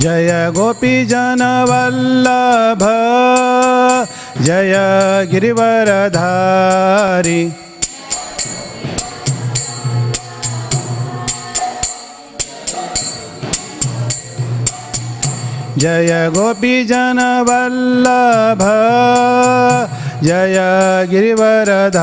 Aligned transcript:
जय 0.00 0.50
गोपी 0.56 1.04
जनवल्लभ 1.04 2.82
जय 4.42 4.74
गिरिवरधारी। 5.30 7.52
जय 15.78 16.30
गोपी 16.34 16.84
जनवल्लभ 16.84 18.62
जय 20.22 20.56
गिरिवरधारी। 21.10 21.96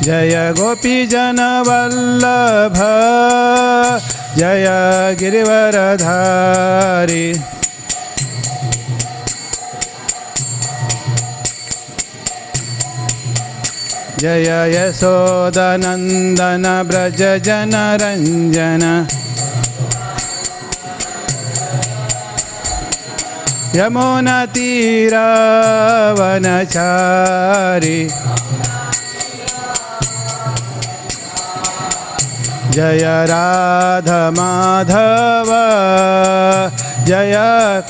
जय 0.04 0.34
गोपीजनवल्लभ 0.58 2.78
जय 4.36 4.66
गिरिवरधारी। 5.20 7.24
जय 14.22 14.48
यशोदनन्दन 14.74 16.66
व्रज 16.88 17.20
जनरञ्जन 17.46 18.84
यमुनतीरावनचारि 26.52 27.98
जय 32.70 33.02
राधमाधव 33.02 35.46
जय 37.04 37.34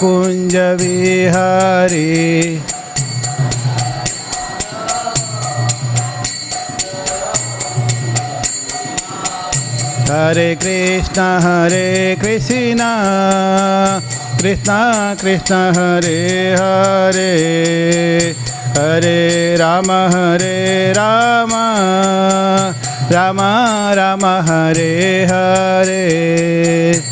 कुंज 0.01 0.57
विहारी। 0.57 2.63
हरे 10.11 10.55
Krishna 10.55 11.21
Hare 11.21 12.17
Krishna 12.21 12.79
Krishna 14.43 15.15
Krishna, 15.15 15.55
Hare 15.55 16.53
Hare. 16.53 18.35
Hare 18.79 19.57
Rama 19.57 19.91
Hare 19.91 20.93
Ram. 20.93 21.51
Rama 23.13 23.93
Rama 23.95 24.43
Hare 24.43 25.27
Hare. 25.29 27.12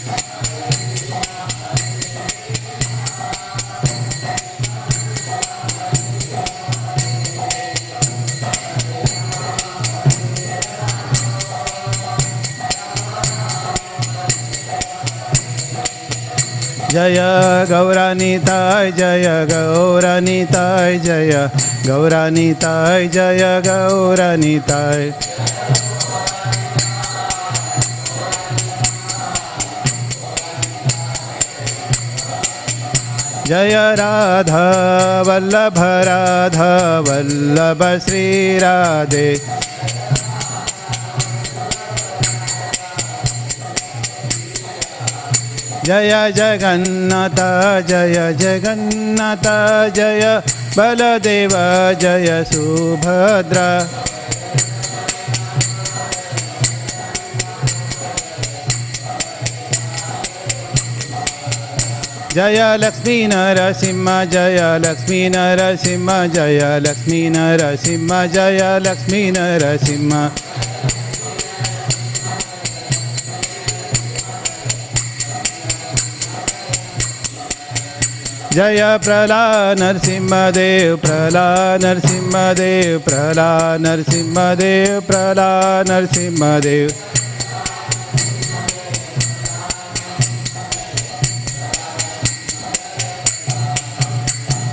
जय 16.91 17.17
गौरानीताय 17.69 18.91
जय 18.91 19.25
गौरानीताय 19.51 20.97
जय 20.99 21.31
गौरानीताय 21.87 23.07
जय 23.07 23.61
गौरानीताय 23.67 25.11
जय 33.47 33.73
राधा 33.99 34.65
वल्लभ 35.27 35.79
राधा 36.07 36.73
वल्लभ 37.07 37.83
श्री 38.05 38.27
जय 45.91 46.31
जगन्नाथ 46.35 47.39
जय 47.87 48.13
जगन्नाथ, 48.39 49.45
जय 49.95 50.41
बलदेव, 50.77 51.51
जय 52.01 52.43
सुभद्रा। 52.47 53.67
जय 62.35 62.77
लक्ष्मी 62.79 63.27
नरसिंह, 63.27 64.23
जय 64.25 64.59
लक्ष्मी 64.85 65.29
नरसिंह, 65.29 66.27
जय 66.27 66.79
लक्ष्मी 66.87 67.29
नरसिंह, 67.29 68.25
जय 68.27 68.79
लक्ष्मी 68.87 69.31
नरसिंह। 69.31 70.31
जय 78.53 78.81
प्रला 79.03 79.43
नरसिंहदेव 79.79 80.95
प्रला 80.95 81.43
नरसिंहदेव 81.81 82.97
प्रला 82.99 83.77
नरसिंहदेव 83.79 84.99
प्रला 85.01 85.51
नरसिंहदेव। 85.89 86.89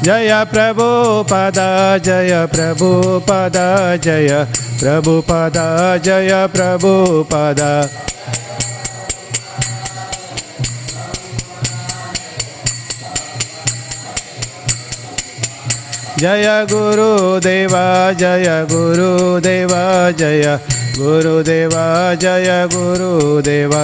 जय 0.02 0.44
प्रभु 0.50 0.88
पद, 1.30 1.58
जय 2.04 2.46
प्रभु 2.52 2.90
पद, 3.30 3.56
जय 4.04 4.46
प्रभु 4.80 5.20
पद, 5.30 5.56
जय 6.04 6.46
प्रभु 6.56 6.92
पद। 7.32 7.60
जय 16.20 16.66
गुरुदेवा 16.70 17.82
जय 18.20 18.46
गुरुदेवा 18.70 19.82
जय 20.20 20.58
गुरुदेवा 20.96 21.84
जय 22.22 22.48
गुरुदेवा। 22.72 23.82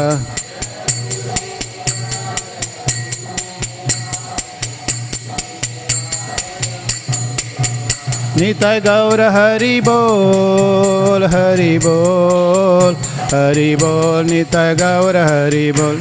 नितय 8.38 8.80
गौर 8.86 9.20
हरि 9.36 9.80
बोल 9.88 11.24
हरि 11.34 11.78
बोल 11.84 12.96
हरि 13.34 13.70
बोल 13.82 14.24
नितय 14.30 14.74
गौर 14.82 15.16
हरि 15.16 15.70
बोल। 15.78 15.98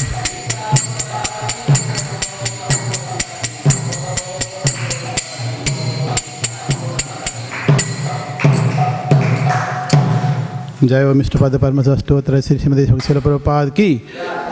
जय 10.84 11.04
ओम 11.04 11.22
इष्ट 11.22 11.38
पद 11.38 11.60
परम 11.60 11.82
स्तोत्र 11.82 12.42
श्री 12.42 12.60
श्रीमती 12.60 13.02
शिल 13.02 13.20
प्रपाद 13.20 13.70
की। 13.70 14.02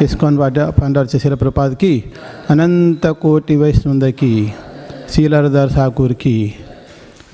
इस्कॉन 0.01 0.37
पंडर 0.71 1.05
शिल 1.05 1.35
प्रपाद 1.35 1.75
की। 1.75 2.13
अनंत 2.49 3.05
कोटि 3.05 3.55
वैष्णव 3.55 4.11
की। 4.11 4.53
शीलरदर 5.09 5.69
ठाकुर 5.69 6.13
की। 6.13 6.53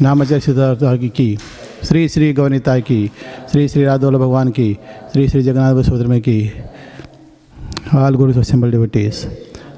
नामचय 0.01 0.39
सिद्धार्थ 0.39 0.79
की। 0.83 1.37
श्री 1.83 2.09
श्री 2.09 2.33
गौनिता 2.33 2.79
की। 2.79 3.11
श्री 3.51 3.67
श्री 3.67 3.83
राधोल 3.83 4.15
भगवान 4.15 4.49
की। 4.49 4.77
श्री 5.13 5.27
श्री 5.27 5.41
जगन्नाथ 5.41 5.73
बसोद्रम 5.73 6.19
की। 6.19 6.53
All 7.95 8.15
guru 8.15 8.39
assemble 8.39 8.71
devotees 8.71 9.27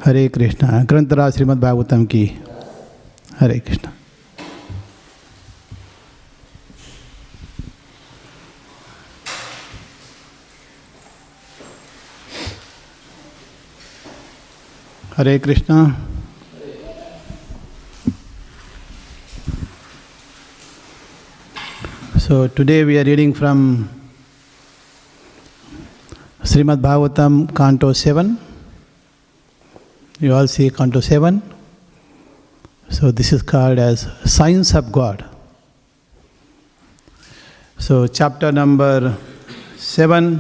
Hare 0.06 0.28
Krishna. 0.28 0.84
ग्रंथराज 0.84 1.34
Shrimad 1.34 1.60
Bhagavatam 1.60 2.06
की। 2.06 2.32
Hare 3.40 3.60
Krishna. 3.60 3.92
Hare 15.20 15.38
Krishna. 15.46 15.78
So 22.26 22.36
today 22.58 22.84
we 22.84 22.98
are 22.98 23.04
reading 23.06 23.34
from 23.40 23.64
Srimad 26.52 26.82
Bhagavatam 26.82 27.44
canto 27.58 27.92
seven 28.04 28.34
you 30.22 30.34
all 30.36 30.48
see 30.54 30.68
canto 30.78 31.02
seven 31.10 31.40
so 33.00 33.12
this 33.20 33.34
is 33.34 33.44
called 33.52 33.80
age 33.90 34.08
science 34.38 34.76
of 34.76 34.90
God 35.00 35.24
so 37.88 38.06
chapter 38.08 38.52
number 38.62 39.14
seven 39.88 40.36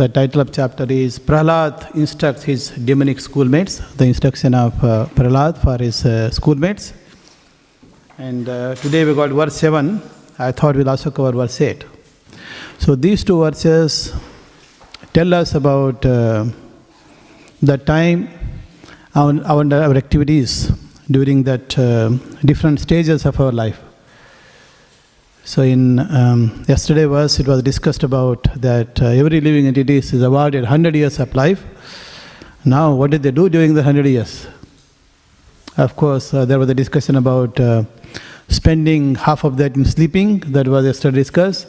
the 0.00 0.08
title 0.08 0.40
of 0.40 0.50
chapter 0.50 0.86
is 0.88 1.18
Prahlad 1.18 1.94
instructs 1.94 2.42
his 2.42 2.70
demonic 2.70 3.20
schoolmates, 3.20 3.74
the 3.96 4.06
instruction 4.06 4.54
of 4.54 4.72
uh, 4.82 5.06
Prahlad 5.16 5.58
for 5.64 5.76
his 5.76 6.06
uh, 6.06 6.30
schoolmates. 6.30 6.94
And 8.16 8.48
uh, 8.48 8.76
today 8.76 9.04
we 9.04 9.14
got 9.14 9.28
verse 9.28 9.56
7. 9.56 10.00
I 10.38 10.52
thought 10.52 10.76
we'll 10.76 10.88
also 10.88 11.10
cover 11.10 11.32
verse 11.32 11.60
8. 11.60 11.84
So 12.78 12.94
these 12.94 13.22
two 13.24 13.40
verses 13.40 14.14
tell 15.12 15.34
us 15.34 15.54
about 15.54 16.06
uh, 16.06 16.46
the 17.60 17.76
time, 17.76 18.30
our, 19.14 19.34
our, 19.44 19.96
activities 19.96 20.72
during 21.10 21.42
that 21.42 21.78
uh, 21.78 22.08
different 22.46 22.80
stages 22.80 23.26
of 23.26 23.38
our 23.38 23.52
life. 23.52 23.78
So 25.44 25.62
in 25.62 25.98
um, 25.98 26.64
yesterday 26.68 27.06
verse, 27.06 27.40
it 27.40 27.48
was 27.48 27.62
discussed 27.62 28.02
about 28.02 28.44
that 28.60 29.00
uh, 29.00 29.06
every 29.06 29.40
living 29.40 29.66
entity 29.66 29.96
is 29.96 30.12
awarded 30.22 30.62
100 30.62 30.94
years 30.94 31.18
of 31.18 31.34
life. 31.34 31.64
Now, 32.64 32.94
what 32.94 33.10
did 33.10 33.22
they 33.22 33.30
do 33.30 33.48
during 33.48 33.74
the 33.74 33.80
100 33.80 34.06
years? 34.06 34.46
Of 35.76 35.96
course, 35.96 36.34
uh, 36.34 36.44
there 36.44 36.58
was 36.58 36.68
a 36.68 36.74
discussion 36.74 37.16
about 37.16 37.58
uh, 37.58 37.84
spending 38.48 39.14
half 39.14 39.44
of 39.44 39.56
that 39.56 39.76
in 39.76 39.84
sleeping, 39.84 40.40
that 40.40 40.68
was 40.68 40.84
yesterday 40.84 41.16
discussed, 41.16 41.66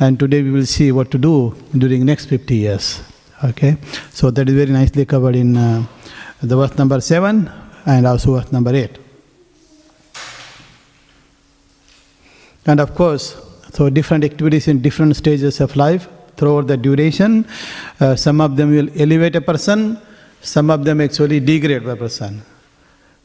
and 0.00 0.18
today 0.18 0.42
we 0.42 0.50
will 0.50 0.66
see 0.66 0.90
what 0.90 1.10
to 1.12 1.18
do 1.18 1.54
during 1.78 2.04
next 2.04 2.26
50 2.26 2.56
years. 2.56 3.02
Okay, 3.44 3.76
so 4.10 4.30
that 4.30 4.48
is 4.48 4.54
very 4.54 4.70
nicely 4.70 5.04
covered 5.04 5.36
in 5.36 5.56
uh, 5.56 5.84
the 6.42 6.56
verse 6.56 6.76
number 6.76 7.00
7 7.00 7.50
and 7.86 8.06
also 8.06 8.34
verse 8.34 8.50
number 8.52 8.74
8. 8.74 9.01
And 12.65 12.79
of 12.79 12.95
course, 12.95 13.35
so 13.73 13.89
different 13.89 14.23
activities 14.23 14.67
in 14.67 14.81
different 14.81 15.15
stages 15.15 15.61
of 15.61 15.75
life 15.75 16.07
throughout 16.35 16.67
the 16.67 16.77
duration. 16.77 17.45
Uh, 17.99 18.15
some 18.15 18.41
of 18.41 18.55
them 18.55 18.71
will 18.71 18.89
elevate 18.95 19.35
a 19.35 19.41
person, 19.41 19.99
some 20.41 20.69
of 20.69 20.83
them 20.83 21.01
actually 21.01 21.39
degrade 21.39 21.85
a 21.85 21.95
person. 21.95 22.41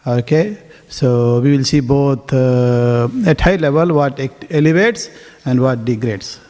Okay, 0.07 0.59
so 0.89 1.41
we 1.41 1.57
will 1.57 1.65
see 1.65 1.81
both 1.81 2.33
uh, 2.33 3.09
at 3.27 3.41
high 3.41 3.57
level 3.57 3.95
what 3.95 4.19
elevates 4.51 5.11
and 5.45 5.61
what 5.61 5.85
degrades. 5.85 6.41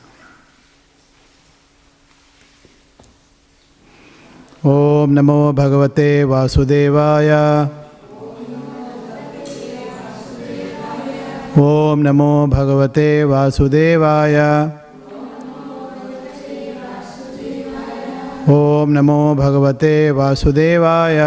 ॐ 4.62 5.10
नमो 5.10 5.52
भगवते 5.58 6.24
वासुदेवाय 6.30 7.30
ओम 11.59 11.99
नमो 11.99 12.31
भगवते 12.47 13.23
वासुदेवाय। 13.23 14.35
ओम 18.49 18.89
नमो 18.89 19.17
भगवते 19.35 19.93
वासुदेवाय। 20.11 21.19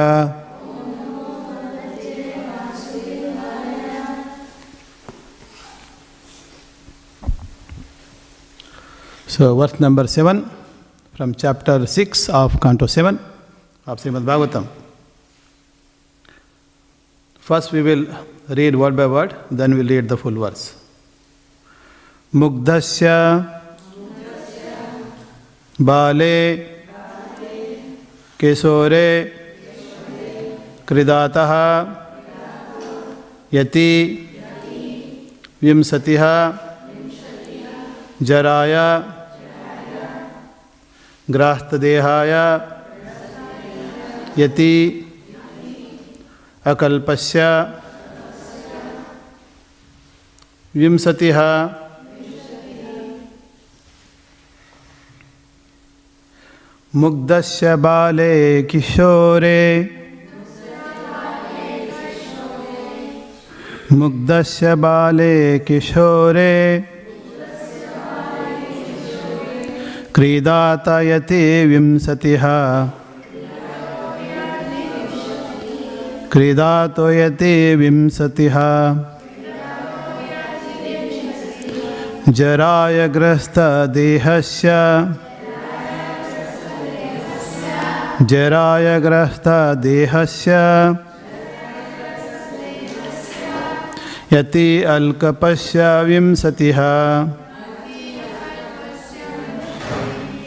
So 9.28 9.54
verse 9.54 9.80
number 9.80 10.06
seven 10.06 10.40
from 11.14 11.32
chapter 11.42 11.84
six 11.90 12.28
of 12.30 12.56
canto 12.62 12.86
seven 12.86 13.18
of 13.86 14.00
Srimad Bhagavatam 14.00 14.66
first 17.42 17.74
we 17.74 17.82
will 17.82 18.06
read 18.50 18.76
word 18.76 18.96
by 18.96 19.06
word, 19.06 19.34
then 19.50 19.74
we'll 19.76 19.86
read 19.86 20.08
the 20.08 20.16
full 20.16 20.32
verse. 20.32 20.74
Bale 25.78 26.66
Kesore 28.38 29.32
Kridatah 30.86 31.96
Yati 33.52 34.28
Vimsatiha 35.62 36.58
Jaraya 38.22 39.20
ग्रास्तदेहाय 41.30 42.32
यति 44.38 44.74
अकल्पस्य 46.72 47.40
विंशतिः। 50.76 51.68
मुग्धस्य 56.96 57.76
बाले 57.76 58.62
किशोरे। 58.62 59.90
मुग्धस्य 63.92 64.74
बाले 64.74 65.58
किशोरे। 65.58 66.84
क्रीडातयति 70.14 71.66
विंशतिः। 71.66 72.42
क्रीडातोयति 76.32 77.74
विंशतिः। 77.74 78.56
जराय 82.30 83.08
ग्रस्तदेहस्य 83.08 84.70
जराय 88.22 89.00
ग्रस्तदेहस्य 89.00 90.56
यति 94.32 94.82
अल्कपस्य 94.94 95.80
विंशतिः 96.04 96.80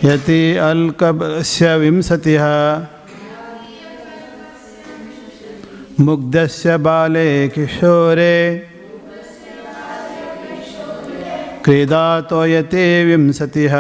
यति 0.04 0.42
अल्कपस्य 0.70 1.78
विंशतिः 1.78 2.46
मुग्धस्य 6.00 6.78
बाले 6.78 7.28
किशोरे। 7.48 8.40
क्रीडातो 11.66 12.46
यते 12.46 13.06
विंशतिः। 13.06 13.76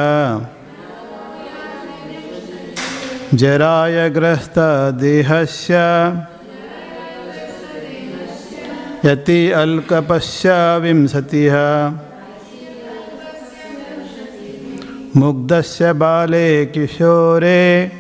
जराय 3.33 4.09
ग्रस्तदेहस्य 4.09 5.73
यति 9.05 9.51
अल्कपस्य 9.51 10.77
विंशतिः। 10.77 11.55
मुग्धस्य 15.17 15.93
बाले 15.93 16.65
किशोरे। 16.65 17.91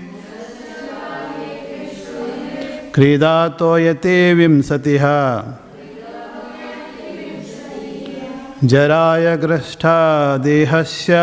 क्रीडातो 2.93 3.79
यते 3.79 4.33
विंशतिः। 4.33 5.03
जराय 8.63 9.37
ग्रष्टा 9.37 10.37
देहस्य। 10.37 11.13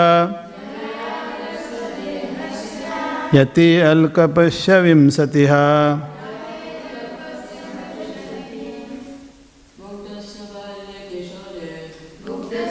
यति 3.34 3.80
अल्कपस्य 3.80 4.80
विंशतिः। 4.80 5.54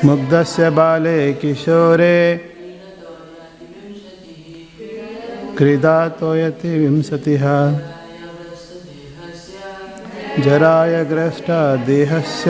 मुग्धस्य 0.06 0.70
बाले 0.70 1.34
किशोरे। 1.34 2.38
क्रीडातो 5.58 6.36
यति 6.36 6.80
विंशतिः। 6.80 7.46
जराय 10.40 11.06
ग्रष्टा 11.06 11.76
देहस्य। 11.76 12.50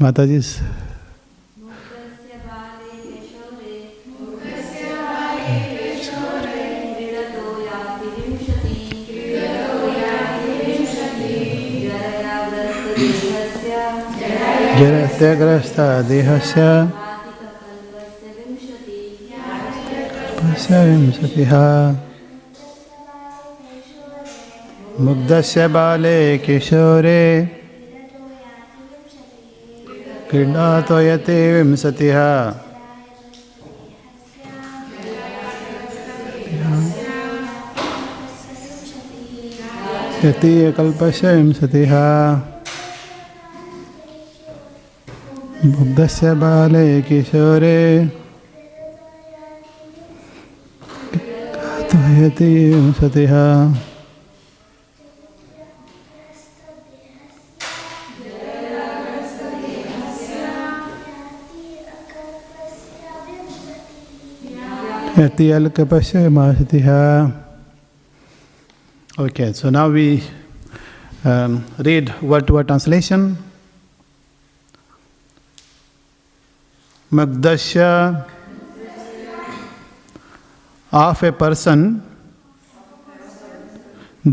माता 0.00 0.24
जी 0.26 0.40
जरत्यग्रस्त 14.78 15.78
देहस्य 16.08 16.62
बाले 25.74 26.18
किशोरे 26.44 27.22
क्रीडातोयते 30.32 31.62
विंशतिः। 31.62 32.18
तृतीयकल्पस्य 40.22 41.34
विंशतिः 41.36 41.92
बुद्धस्य 45.76 46.34
बाले 46.34 47.02
किशोरे। 47.02 47.82
विंशतिः। 52.74 53.91
Okay, 69.18 69.52
so 69.52 69.68
now 69.68 69.90
we 69.90 70.22
um, 71.22 71.66
read 71.80 72.10
word 72.22 72.46
to 72.46 72.54
word 72.54 72.68
translation. 72.68 73.36
Magdasya 77.12 78.26
of 80.90 81.22
a 81.22 81.32
person 81.32 82.02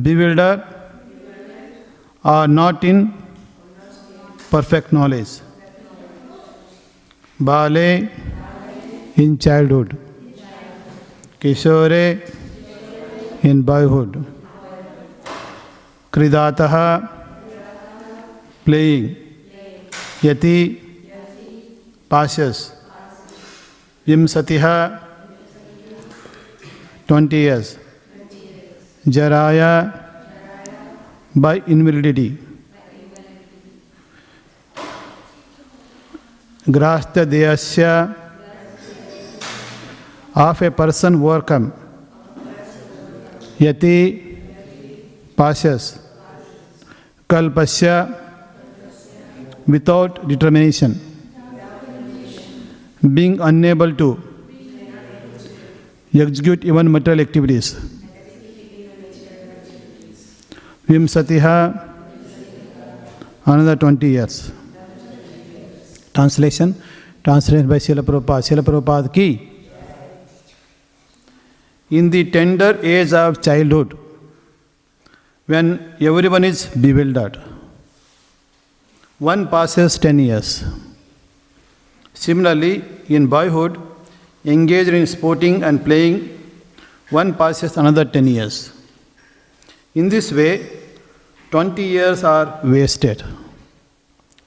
bewildered 0.01 0.63
or 2.24 2.48
not 2.48 2.86
in 2.86 3.13
perfect 4.50 4.93
knowledge. 4.93 5.41
Bale 7.38 8.07
in 9.17 9.38
childhood. 9.38 9.99
किशोरे 11.41 12.05
इन 13.46 13.62
बॉयहुड 13.63 14.15
क्रीडात 16.13 16.62
प्लेइंग 18.65 20.25
यति 20.25 20.58
पाशस. 22.12 22.58
विंशति 24.08 24.58
ट्वेंटी 27.08 27.43
इयर्स 27.43 27.69
जराया 29.08 29.72
बाय 31.38 31.62
इनविलिटी 31.69 32.29
ग्रास्त 36.69 37.19
देहस्या 37.31 37.93
ऑफ़ 40.39 40.63
ए 40.63 40.69
पर्सन 40.79 41.15
ओवरकम 41.15 41.72
यति 43.62 43.96
पाशस 45.38 45.84
कल्पस्य 47.29 47.91
without 49.69 50.25
determination 50.27 50.96
being 53.05 53.39
unable 53.50 53.91
to 54.01 54.10
execute 56.13 56.65
even 56.65 56.88
material 56.88 57.19
activities 57.22 57.74
विंशतिह 60.89 61.46
another 63.48 63.75
twenty 63.75 64.12
years 64.13 64.41
translation 66.13 66.72
translation 67.24 67.67
by 67.67 67.79
Srila 67.79 68.01
Prabhupada 68.01 68.43
Srila 68.43 68.62
Prabhupada 68.62 69.08
की 69.17 69.29
In 71.89 72.10
the 72.12 72.24
tender 72.29 72.79
age 72.84 73.13
of 73.13 73.41
childhood, 73.41 73.98
when 75.48 75.96
everyone 76.00 76.43
is 76.43 76.67
bewildered, 76.67 77.39
one 79.17 79.48
passes 79.48 79.98
10 79.98 80.19
years. 80.19 80.63
Similarly, 82.13 82.84
in 83.08 83.25
boyhood, 83.27 83.79
engaged 84.46 84.89
in 84.89 85.08
sporting 85.08 85.63
and 85.63 85.84
playing, 85.84 86.17
one 87.10 87.34
passes 87.34 87.75
another 87.75 88.05
10 88.05 88.27
years. 88.27 88.72
In 89.96 90.10
this 90.10 90.31
way, 90.31 90.69
20 91.50 91.81
years 91.81 92.24
are 92.24 92.60
wasted. 92.63 93.24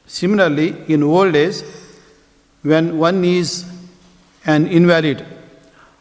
Similarly, 0.06 0.76
in 0.86 1.02
old 1.02 1.34
age, 1.34 1.56
when 2.62 2.98
one 2.98 3.24
is 3.24 3.64
an 4.46 4.68
invalid, 4.68 5.26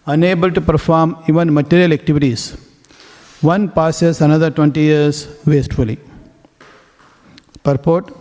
unable 0.06 0.52
to 0.52 0.62
perform 0.62 1.18
even 1.28 1.54
material 1.54 1.94
activities, 1.94 2.58
one 3.42 3.70
passes 3.70 4.22
another 4.22 4.50
20 4.50 4.80
years 4.80 5.28
wastefully. 5.46 6.00
Purport 7.64 8.12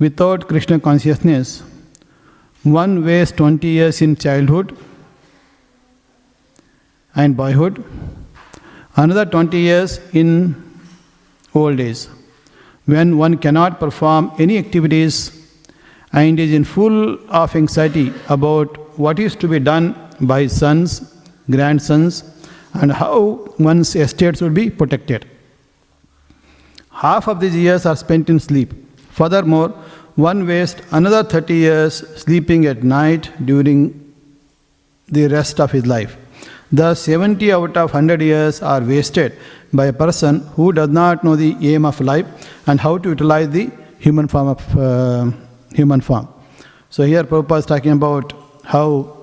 Without 0.00 0.48
Krishna 0.48 0.80
consciousness, 0.80 1.62
one 2.64 3.04
wastes 3.04 3.36
20 3.36 3.68
years 3.68 4.02
in 4.02 4.16
childhood 4.16 4.76
and 7.14 7.36
boyhood, 7.36 7.84
another 8.96 9.24
20 9.24 9.56
years 9.56 10.00
in 10.12 10.28
old 11.54 11.78
age, 11.78 12.06
when 12.86 13.16
one 13.18 13.38
cannot 13.38 13.78
perform 13.78 14.32
any 14.40 14.58
activities 14.58 15.46
and 16.12 16.40
is 16.40 16.52
in 16.52 16.64
full 16.64 17.16
of 17.30 17.54
anxiety 17.54 18.12
about 18.28 18.98
what 18.98 19.20
is 19.20 19.36
to 19.36 19.46
be 19.46 19.60
done 19.60 19.94
by 20.20 20.46
sons, 20.46 21.14
grandsons, 21.50 22.24
and 22.74 22.92
how 22.92 23.48
one's 23.58 23.94
estates 23.94 24.40
will 24.40 24.50
be 24.50 24.70
protected. 24.70 25.26
Half 26.90 27.28
of 27.28 27.40
these 27.40 27.54
years 27.54 27.86
are 27.86 27.96
spent 27.96 28.30
in 28.30 28.40
sleep. 28.40 28.72
Furthermore, 29.10 29.68
one 30.16 30.46
wastes 30.46 30.80
another 30.92 31.22
30 31.24 31.54
years 31.54 31.94
sleeping 32.20 32.66
at 32.66 32.82
night 32.82 33.30
during 33.44 34.14
the 35.08 35.26
rest 35.28 35.60
of 35.60 35.72
his 35.72 35.86
life. 35.86 36.16
Thus, 36.72 37.00
70 37.02 37.52
out 37.52 37.76
of 37.76 37.92
100 37.92 38.20
years 38.20 38.62
are 38.62 38.80
wasted 38.80 39.38
by 39.72 39.86
a 39.86 39.92
person 39.92 40.40
who 40.54 40.72
does 40.72 40.88
not 40.88 41.22
know 41.24 41.36
the 41.36 41.56
aim 41.60 41.84
of 41.84 42.00
life 42.00 42.26
and 42.66 42.80
how 42.80 42.98
to 42.98 43.10
utilize 43.10 43.50
the 43.50 43.70
human 43.98 44.28
form 44.28 44.48
of 44.48 44.78
uh, 44.78 45.30
human 45.72 46.00
form. 46.00 46.28
So 46.90 47.04
here 47.04 47.24
Prabhupada 47.24 47.58
is 47.58 47.66
talking 47.66 47.92
about 47.92 48.32
how 48.64 49.13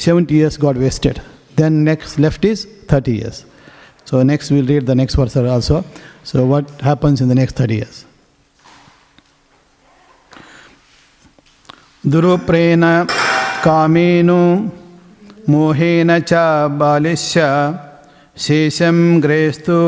70 0.00 0.34
years 0.34 0.56
got 0.56 0.76
wasted. 0.76 1.20
Then 1.56 1.84
next 1.84 2.18
left 2.18 2.44
is 2.44 2.66
30 2.88 3.12
years. 3.12 3.44
So 4.04 4.22
next 4.22 4.50
we'll 4.50 4.66
read 4.66 4.86
the 4.86 4.94
next 4.94 5.14
verse 5.14 5.36
also. 5.36 5.84
So 6.22 6.44
what 6.46 6.68
happens 6.80 7.20
in 7.20 7.28
the 7.28 7.34
next 7.34 7.56
30 7.56 7.74
years? 7.74 8.04
दुरुप्रेण 12.06 12.82
कामेनु 13.64 14.42
मोहेन 15.50 16.10
च 16.20 16.32
बालिश्य 16.80 17.42
शेषं 18.44 18.98
ग्रेस्तु 19.22 19.80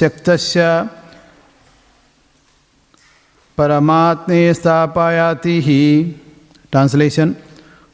शक्तस्य 0.00 0.66
परमात्मे 3.58 4.42
स्थापयाति 4.54 5.60
हि 5.66 5.82
Translation 6.76 7.34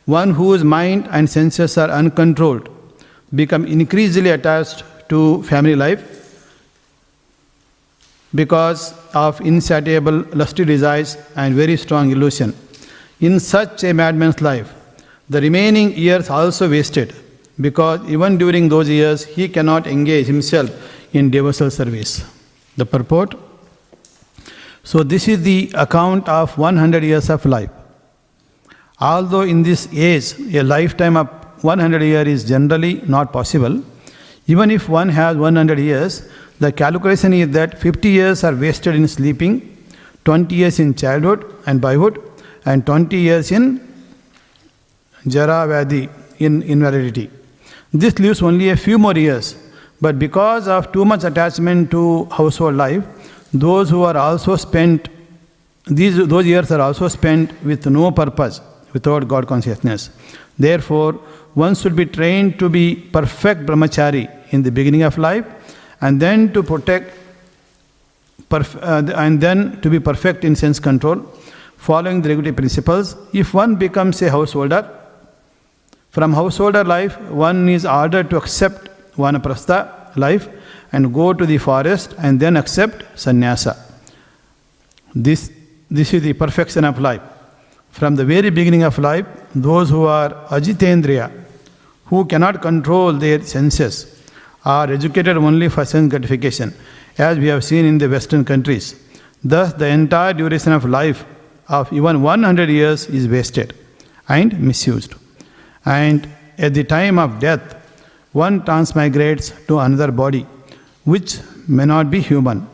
one 0.07 0.31
whose 0.31 0.63
mind 0.63 1.07
and 1.11 1.29
senses 1.29 1.77
are 1.77 1.89
uncontrolled 1.89 2.69
become 3.35 3.65
increasingly 3.65 4.31
attached 4.31 4.83
to 5.09 5.43
family 5.43 5.75
life 5.75 6.01
because 8.33 8.93
of 9.13 9.39
insatiable 9.41 10.23
lusty 10.33 10.65
desires 10.65 11.17
and 11.35 11.55
very 11.55 11.77
strong 11.77 12.11
illusion. 12.11 12.55
In 13.19 13.39
such 13.39 13.83
a 13.83 13.93
madman's 13.93 14.41
life, 14.41 14.73
the 15.29 15.41
remaining 15.41 15.93
years 15.93 16.29
also 16.29 16.69
wasted 16.69 17.13
because 17.59 17.99
even 18.09 18.37
during 18.37 18.69
those 18.69 18.89
years 18.89 19.25
he 19.25 19.49
cannot 19.49 19.87
engage 19.87 20.25
himself 20.25 20.69
in 21.13 21.29
devotional 21.29 21.71
service. 21.71 22.23
The 22.77 22.85
purport 22.85 23.35
So, 24.87 25.03
this 25.03 25.27
is 25.27 25.43
the 25.43 25.69
account 25.73 26.29
of 26.29 26.57
100 26.57 27.03
years 27.03 27.29
of 27.29 27.45
life. 27.45 27.69
Although 28.99 29.41
in 29.41 29.61
this 29.63 29.87
age 29.93 30.33
a 30.55 30.63
lifetime 30.63 31.17
of 31.17 31.27
100 31.63 32.01
years 32.01 32.27
is 32.27 32.43
generally 32.49 33.01
not 33.05 33.31
possible, 33.31 33.83
even 34.47 34.71
if 34.71 34.89
one 34.89 35.09
has 35.09 35.37
100 35.37 35.79
years, 35.79 36.27
the 36.59 36.71
calculation 36.71 37.33
is 37.33 37.49
that 37.49 37.79
50 37.79 38.09
years 38.09 38.43
are 38.43 38.55
wasted 38.55 38.95
in 38.95 39.07
sleeping, 39.07 39.77
20 40.25 40.55
years 40.55 40.79
in 40.79 40.95
childhood 40.95 41.45
and 41.67 41.79
boyhood, 41.79 42.19
and 42.65 42.85
20 42.85 43.15
years 43.15 43.51
in 43.51 43.79
Jara 45.27 45.67
Vyadi, 45.67 46.09
in 46.39 46.63
invalidity. 46.63 47.29
This 47.93 48.17
leaves 48.19 48.41
only 48.41 48.69
a 48.69 48.77
few 48.77 48.97
more 48.97 49.15
years, 49.15 49.55
but 50.01 50.17
because 50.17 50.67
of 50.67 50.91
too 50.91 51.05
much 51.05 51.23
attachment 51.23 51.91
to 51.91 52.25
household 52.25 52.75
life, 52.75 53.03
those 53.53 53.89
who 53.89 54.03
are 54.03 54.17
also 54.17 54.55
spent, 54.55 55.09
these, 55.85 56.17
those 56.27 56.45
years 56.45 56.71
are 56.71 56.81
also 56.81 57.07
spent 57.07 57.51
with 57.63 57.85
no 57.85 58.11
purpose, 58.11 58.59
without 58.93 59.27
God 59.27 59.47
consciousness. 59.47 60.09
Therefore, 60.57 61.13
one 61.53 61.75
should 61.75 61.95
be 61.95 62.05
trained 62.05 62.59
to 62.59 62.69
be 62.69 62.95
perfect 62.95 63.65
brahmachari 63.65 64.29
in 64.51 64.63
the 64.63 64.71
beginning 64.71 65.03
of 65.03 65.17
life, 65.17 65.45
and 66.01 66.21
then 66.21 66.53
to 66.53 66.61
protect, 66.63 67.13
perf- 68.49 68.77
uh, 68.81 69.11
and 69.15 69.41
then 69.41 69.81
to 69.81 69.89
be 69.89 69.99
perfect 69.99 70.43
in 70.43 70.55
sense 70.55 70.79
control, 70.79 71.17
following 71.77 72.21
the 72.21 72.29
regulative 72.29 72.55
principles. 72.55 73.15
If 73.33 73.53
one 73.53 73.75
becomes 73.75 74.21
a 74.21 74.29
householder, 74.29 74.89
from 76.11 76.33
householder 76.33 76.83
life, 76.83 77.19
one 77.29 77.69
is 77.69 77.85
ordered 77.85 78.29
to 78.31 78.37
accept 78.37 78.89
vanaprastha 79.15 80.15
life 80.15 80.47
and 80.91 81.13
go 81.13 81.33
to 81.33 81.45
the 81.45 81.57
forest 81.57 82.15
and 82.19 82.39
then 82.39 82.57
accept 82.57 83.03
sannyasa. 83.19 83.75
This, 85.13 85.51
this 85.89 86.13
is 86.13 86.23
the 86.23 86.33
perfection 86.33 86.85
of 86.85 86.99
life. 86.99 87.21
From 87.97 88.15
the 88.15 88.23
very 88.23 88.51
beginning 88.51 88.83
of 88.83 88.99
life, 88.99 89.25
those 89.55 89.89
who 89.89 90.03
are 90.05 90.29
ajitendriya, 90.55 91.31
who 92.05 92.25
cannot 92.25 92.61
control 92.61 93.11
their 93.11 93.41
senses, 93.41 94.21
are 94.63 94.91
educated 94.91 95.35
only 95.35 95.67
for 95.67 95.83
sense 95.83 96.11
gratification, 96.11 96.75
as 97.17 97.39
we 97.39 97.47
have 97.47 97.63
seen 97.63 97.85
in 97.85 97.97
the 97.97 98.07
Western 98.07 98.45
countries. 98.45 98.93
Thus, 99.43 99.73
the 99.73 99.87
entire 99.87 100.33
duration 100.33 100.73
of 100.73 100.85
life 100.85 101.25
of 101.69 101.91
even 101.91 102.21
100 102.21 102.69
years 102.69 103.07
is 103.07 103.27
wasted 103.27 103.73
and 104.29 104.59
misused. 104.59 105.15
And 105.83 106.29
at 106.59 106.75
the 106.75 106.83
time 106.83 107.17
of 107.17 107.39
death, 107.39 107.63
one 108.31 108.61
transmigrates 108.61 109.65
to 109.65 109.79
another 109.79 110.11
body, 110.11 110.45
which 111.05 111.39
may 111.67 111.85
not 111.85 112.11
be 112.11 112.21
human. 112.21 112.67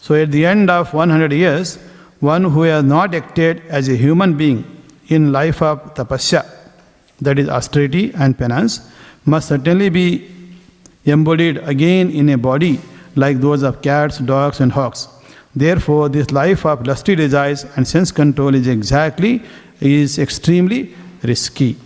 So, 0.00 0.14
at 0.14 0.32
the 0.32 0.46
end 0.46 0.70
of 0.70 0.94
100 0.94 1.30
years, 1.30 1.78
one 2.22 2.44
who 2.44 2.62
has 2.62 2.84
not 2.84 3.14
acted 3.16 3.60
as 3.68 3.88
a 3.88 3.96
human 3.96 4.36
being 4.36 4.64
in 5.08 5.32
life 5.32 5.60
of 5.60 5.92
tapasya, 5.94 6.48
that 7.20 7.36
is 7.36 7.48
austerity 7.48 8.12
and 8.14 8.38
penance, 8.38 8.88
must 9.24 9.48
certainly 9.48 9.88
be 9.88 10.30
embodied 11.04 11.56
again 11.58 12.10
in 12.10 12.28
a 12.28 12.38
body 12.38 12.80
like 13.16 13.40
those 13.40 13.64
of 13.64 13.82
cats, 13.82 14.18
dogs, 14.18 14.60
and 14.60 14.70
hawks. 14.70 15.08
Therefore, 15.56 16.08
this 16.08 16.30
life 16.30 16.64
of 16.64 16.86
lusty 16.86 17.16
desires 17.16 17.66
and 17.76 17.86
sense 17.86 18.12
control 18.12 18.54
is 18.54 18.68
exactly 18.68 19.42
is 19.80 20.20
extremely 20.20 20.94
risky. 21.24 21.76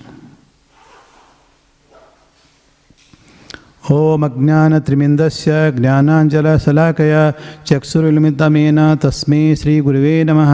ॐ 3.91 4.23
अज्ञानत्रिमिन्दस्य 4.25 5.51
ज्ञानाञ्जलशलाकया 5.79 7.21
चक्षुरुन्मिलितमेन 7.67 8.79
तस्मै 8.95 9.43
श्रीगुरुवे 9.57 10.15
नमः। 10.25 10.53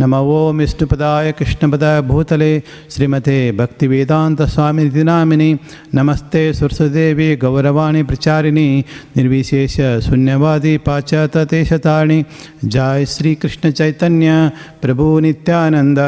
नमो 0.00 0.52
ॐ 0.52 0.56
विष्णुपदाय 0.58 1.32
कृष्णपदाय 1.32 2.00
भूतले 2.02 2.52
श्रीमते 2.90 3.36
भक्तिवेदान्तस्वामिनिति 3.52 5.04
नामिनि 5.04 5.50
नमस्ते 5.94 6.52
सुरसदेवी 6.54 7.36
गौरवाणि 7.36 8.02
प्रचारिणि, 8.02 8.84
निर्विशेष 9.16 9.76
शून्यवादी 10.08 10.76
पाश्चात्यदेशतारिणि, 10.78 12.24
जय 12.64 13.04
Sri Krishna Chaitanya 13.04 14.50
Prabhu 14.82 15.20
Nityanand, 15.20 16.00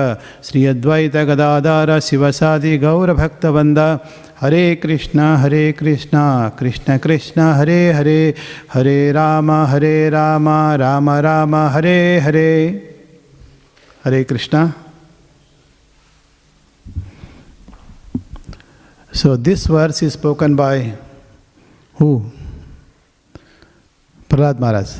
Shri 0.44 0.66
Advaita 0.66 1.16
Gadadhar 1.16 2.00
शिवसादि 2.00 2.78
गौरभक्तवन्द 2.78 3.98
Hare 4.40 4.76
Krishna, 4.76 5.38
Hare 5.38 5.72
Krishna, 5.72 6.52
Krishna 6.54 6.98
Krishna, 6.98 7.54
Hare 7.54 7.92
Hare, 7.94 8.34
Hare 8.68 9.12
Rama, 9.14 9.66
Hare 9.66 10.10
Rama, 10.10 10.76
Rama 10.78 11.22
Rama, 11.22 11.70
Hare 11.70 12.20
Hare. 12.20 12.82
Hare 14.04 14.24
Krishna. 14.24 14.76
So 19.10 19.36
this 19.36 19.66
verse 19.66 20.02
is 20.02 20.12
spoken 20.12 20.54
by 20.54 20.92
who? 21.94 22.30
Prahlad 24.28 24.60
Maharaj. 24.60 24.90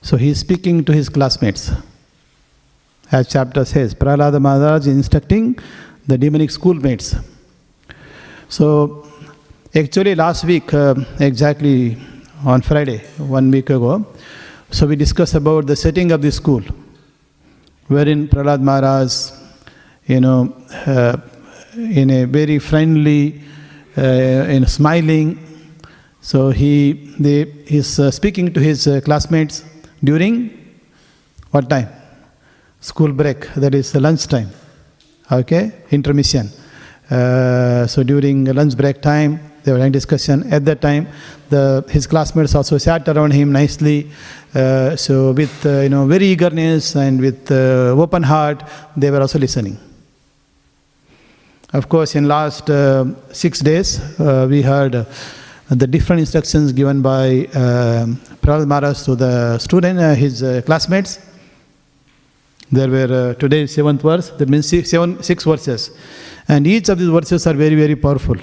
So 0.00 0.16
he 0.16 0.30
is 0.30 0.40
speaking 0.40 0.82
to 0.86 0.92
his 0.92 1.10
classmates. 1.10 1.70
As 3.12 3.28
chapter 3.28 3.66
says, 3.66 3.94
Prahlad 3.94 4.40
Maharaj 4.40 4.86
is 4.86 4.96
instructing 4.96 5.58
the 6.06 6.16
demonic 6.16 6.50
schoolmates. 6.50 7.14
So 8.48 9.06
actually 9.74 10.14
last 10.14 10.44
week, 10.44 10.72
uh, 10.72 10.94
exactly 11.20 11.98
on 12.46 12.62
Friday, 12.62 12.98
one 13.18 13.50
week 13.50 13.68
ago, 13.68 14.06
so 14.70 14.86
we 14.86 14.96
discussed 14.96 15.34
about 15.34 15.66
the 15.66 15.76
setting 15.76 16.12
of 16.12 16.22
the 16.22 16.32
school, 16.32 16.62
wherein 17.88 18.26
Prahlad 18.26 18.62
Maharaj, 18.62 19.32
you 20.06 20.20
know, 20.20 20.56
uh, 20.86 21.18
in 21.76 22.08
a 22.08 22.24
very 22.24 22.58
friendly, 22.58 23.42
uh, 23.98 24.46
in 24.48 24.66
smiling, 24.66 25.38
so 26.22 26.48
he 26.48 27.14
they, 27.18 27.42
is 27.66 27.98
uh, 27.98 28.10
speaking 28.10 28.52
to 28.54 28.60
his 28.60 28.86
uh, 28.86 29.02
classmates 29.04 29.62
during 30.02 30.74
what 31.50 31.68
time? 31.68 31.88
School 32.80 33.12
break, 33.12 33.52
that 33.56 33.74
is 33.74 33.94
lunch 33.94 34.26
time. 34.26 34.48
Okay, 35.30 35.72
intermission. 35.90 36.48
Uh, 37.10 37.86
so 37.86 38.02
during 38.02 38.44
lunch 38.44 38.76
break 38.76 39.00
time, 39.00 39.40
they 39.64 39.72
were 39.72 39.78
having 39.78 39.92
discussion. 39.92 40.52
At 40.52 40.64
that 40.66 40.80
time, 40.80 41.08
the 41.48 41.84
his 41.88 42.06
classmates 42.06 42.54
also 42.54 42.78
sat 42.78 43.08
around 43.08 43.32
him 43.32 43.52
nicely. 43.52 44.10
Uh, 44.54 44.96
so 44.96 45.32
with 45.32 45.66
uh, 45.66 45.80
you 45.80 45.88
know 45.88 46.06
very 46.06 46.26
eagerness 46.26 46.94
and 46.96 47.20
with 47.20 47.50
uh, 47.50 47.94
open 48.04 48.22
heart, 48.22 48.62
they 48.96 49.10
were 49.10 49.20
also 49.20 49.38
listening. 49.38 49.78
Of 51.72 51.88
course, 51.88 52.14
in 52.14 52.28
last 52.28 52.70
uh, 52.70 53.04
six 53.32 53.60
days, 53.60 54.00
we 54.18 54.62
heard 54.62 55.06
the 55.68 55.86
different 55.86 56.20
instructions 56.20 56.72
given 56.72 57.02
by 57.02 57.46
uh, 57.54 58.06
Prahlad 58.40 58.66
Maharaj 58.66 59.02
to 59.02 59.14
the 59.14 59.58
student, 59.58 59.98
his 60.16 60.40
classmates. 60.64 61.27
There 62.70 62.88
were 62.88 63.30
uh, 63.30 63.34
today 63.34 63.66
seventh 63.66 64.02
verse. 64.02 64.30
That 64.30 64.48
means 64.48 64.68
six, 64.68 64.90
seven, 64.90 65.22
six 65.22 65.44
verses, 65.44 65.90
and 66.46 66.66
each 66.66 66.88
of 66.88 66.98
these 66.98 67.08
verses 67.08 67.46
are 67.46 67.54
very 67.54 67.74
very 67.74 67.96
powerful. 67.96 68.36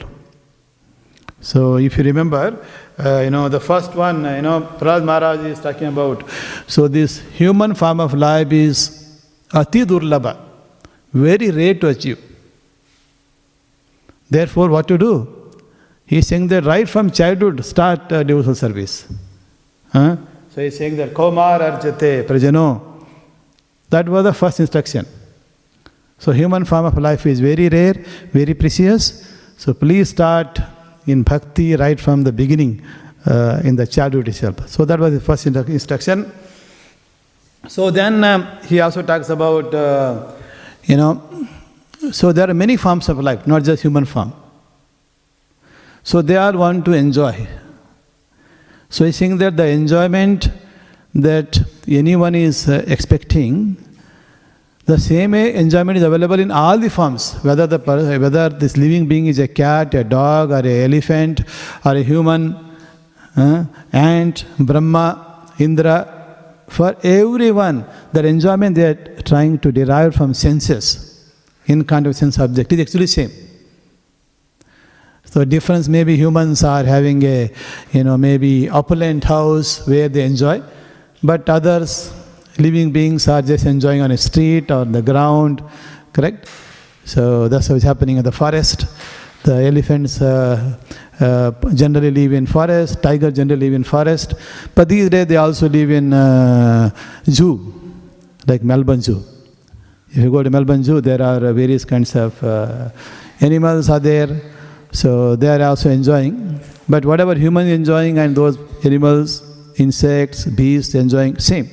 So 1.42 1.78
if 1.78 1.96
you 1.98 2.04
remember, 2.04 2.58
uh, 2.98 3.20
you 3.20 3.30
know 3.30 3.50
the 3.50 3.60
first 3.60 3.94
one, 3.94 4.26
uh, 4.26 4.36
you 4.36 4.42
know 4.42 4.62
Prahlad 4.80 5.04
Maharaj 5.04 5.46
is 5.46 5.60
talking 5.60 5.88
about. 5.88 6.28
So 6.66 6.88
this 6.88 7.20
human 7.20 7.76
form 7.76 8.00
of 8.00 8.16
life 8.16 8.52
is 8.52 9.22
ati 9.54 9.86
durlabha, 9.86 10.38
very 11.14 11.52
rare 11.52 11.76
to 11.76 11.90
achieve. 11.90 12.20
Therefore, 14.28 14.70
what 14.70 14.88
to 14.88 14.98
do? 14.98 15.54
He 16.08 16.18
is 16.18 16.28
saying 16.28 16.48
that 16.48 16.66
right 16.66 16.90
from 16.90 17.12
childhood, 17.12 17.64
start 17.64 18.12
uh, 18.12 18.24
devotional 18.24 18.56
service. 18.56 19.08
Huh? 19.94 20.18
So 20.50 20.62
he 20.62 20.68
is 20.68 20.78
saying 20.78 20.98
that 20.98 21.14
Komar 21.14 21.60
Arjate 21.60 22.26
Prajano. 22.26 22.95
That 23.96 24.10
was 24.10 24.26
the 24.26 24.34
first 24.34 24.60
instruction. 24.60 25.06
So 26.20 26.34
human 26.34 26.66
form 26.66 26.86
of 26.86 26.98
life 26.98 27.26
is 27.26 27.40
very 27.40 27.70
rare, 27.70 27.94
very 28.34 28.54
precious. 28.54 29.26
So 29.58 29.74
please 29.74 30.10
start 30.10 30.60
in 31.08 31.24
bhakti 31.24 31.78
right 31.78 31.98
from 31.98 32.26
the 32.26 32.34
beginning, 32.34 32.82
uh, 33.26 33.62
in 33.64 33.78
the 33.78 33.88
childhood 33.88 34.28
itself. 34.28 34.68
So 34.68 34.84
that 34.84 35.00
was 35.00 35.14
the 35.14 35.22
first 35.22 35.46
instru- 35.46 35.70
instruction. 35.70 36.30
So 37.70 37.90
then 37.90 38.22
um, 38.26 38.46
he 38.66 38.82
also 38.82 39.02
talks 39.02 39.30
about, 39.30 39.74
uh, 39.74 40.34
you 40.84 40.98
know, 40.98 41.48
so 42.12 42.34
there 42.34 42.50
are 42.50 42.54
many 42.54 42.76
forms 42.76 43.08
of 43.08 43.20
life, 43.20 43.48
not 43.48 43.64
just 43.64 43.82
human 43.82 44.04
form. 44.04 44.34
So 46.04 46.22
they 46.22 46.36
all 46.36 46.58
want 46.58 46.84
to 46.84 46.92
enjoy. 46.92 47.48
So 48.90 49.06
he's 49.06 49.16
saying 49.16 49.38
that 49.38 49.56
the 49.56 49.68
enjoyment 49.68 50.50
that 51.14 51.58
anyone 51.88 52.36
is 52.36 52.68
uh, 52.68 52.84
expecting, 52.88 53.78
the 54.86 55.00
same 55.00 55.34
enjoyment 55.34 55.98
is 55.98 56.04
available 56.04 56.40
in 56.40 56.52
all 56.52 56.78
the 56.78 56.90
forms, 56.90 57.34
whether 57.44 57.66
the 57.66 57.80
whether 57.80 58.50
this 58.50 58.78
living 58.78 59.08
being 59.08 59.26
is 59.26 59.40
a 59.40 59.48
cat, 59.48 59.94
a 59.96 60.04
dog, 60.04 60.52
or 60.52 60.60
an 60.60 60.68
elephant, 60.68 61.42
or 61.84 61.96
a 61.96 62.04
human, 62.04 62.56
uh, 63.36 63.66
ant, 63.92 64.46
Brahma, 64.60 65.52
Indra. 65.58 66.12
For 66.68 66.96
everyone, 67.04 67.86
that 68.12 68.26
enjoyment 68.26 68.76
they 68.76 68.90
are 68.90 69.22
trying 69.24 69.60
to 69.60 69.72
derive 69.72 70.16
from 70.16 70.34
senses, 70.34 71.32
in 71.66 71.84
kind 71.84 72.06
of 72.06 72.16
sense 72.16 72.38
object 72.40 72.72
is 72.74 72.80
actually 72.80 73.08
same. 73.08 73.32
So 75.26 75.44
difference 75.46 75.88
maybe 75.88 76.16
humans 76.16 76.64
are 76.64 76.84
having 76.84 77.24
a, 77.24 77.52
you 77.92 78.04
know, 78.04 78.18
maybe 78.18 78.70
opulent 78.70 79.24
house 79.24 79.86
where 79.88 80.10
they 80.10 80.24
enjoy, 80.24 80.62
but 81.24 81.50
others, 81.50 82.14
living 82.58 82.92
beings 82.92 83.28
are 83.28 83.42
just 83.42 83.66
enjoying 83.66 84.02
on 84.02 84.12
a 84.12 84.18
street 84.18 84.72
or 84.72 84.86
the 84.86 85.02
ground, 85.02 85.64
correct? 86.14 86.50
So 87.06 87.48
that's 87.48 87.70
what's 87.70 87.84
happening 87.84 88.18
in 88.18 88.24
the 88.24 88.32
forest. 88.32 88.86
The 89.44 89.54
elephants 89.54 90.22
uh, 90.22 90.78
uh, 91.20 91.52
generally 91.74 92.12
live 92.12 92.34
in 92.34 92.48
forest, 92.48 93.02
tiger 93.04 93.30
generally 93.30 93.68
live 93.68 93.74
in 93.74 93.84
forest, 93.84 94.34
but 94.74 94.90
these 94.90 95.10
days 95.10 95.28
they 95.28 95.38
also 95.38 95.70
live 95.70 95.92
in 95.92 96.14
uh, 96.14 96.90
zoo, 97.30 97.74
like 98.48 98.64
Melbourne 98.64 99.02
Zoo. 99.02 99.24
If 100.10 100.18
you 100.18 100.32
go 100.32 100.42
to 100.42 100.50
Melbourne 100.50 100.84
Zoo, 100.84 101.02
there 101.02 101.22
are 101.22 101.54
various 101.54 101.86
kinds 101.86 102.16
of 102.16 102.42
uh, 102.44 102.90
animals 103.42 103.90
are 103.90 104.00
there. 104.00 104.42
So 104.92 105.36
they 105.36 105.50
are 105.50 105.62
also 105.62 105.90
enjoying. 105.90 106.60
But 106.88 107.06
whatever 107.06 107.36
humans 107.36 107.70
enjoying 107.70 108.18
and 108.18 108.36
those 108.36 108.58
animals, 108.86 109.44
insects, 109.78 110.46
beasts 110.46 110.96
enjoying, 110.96 111.38
same. 111.38 111.70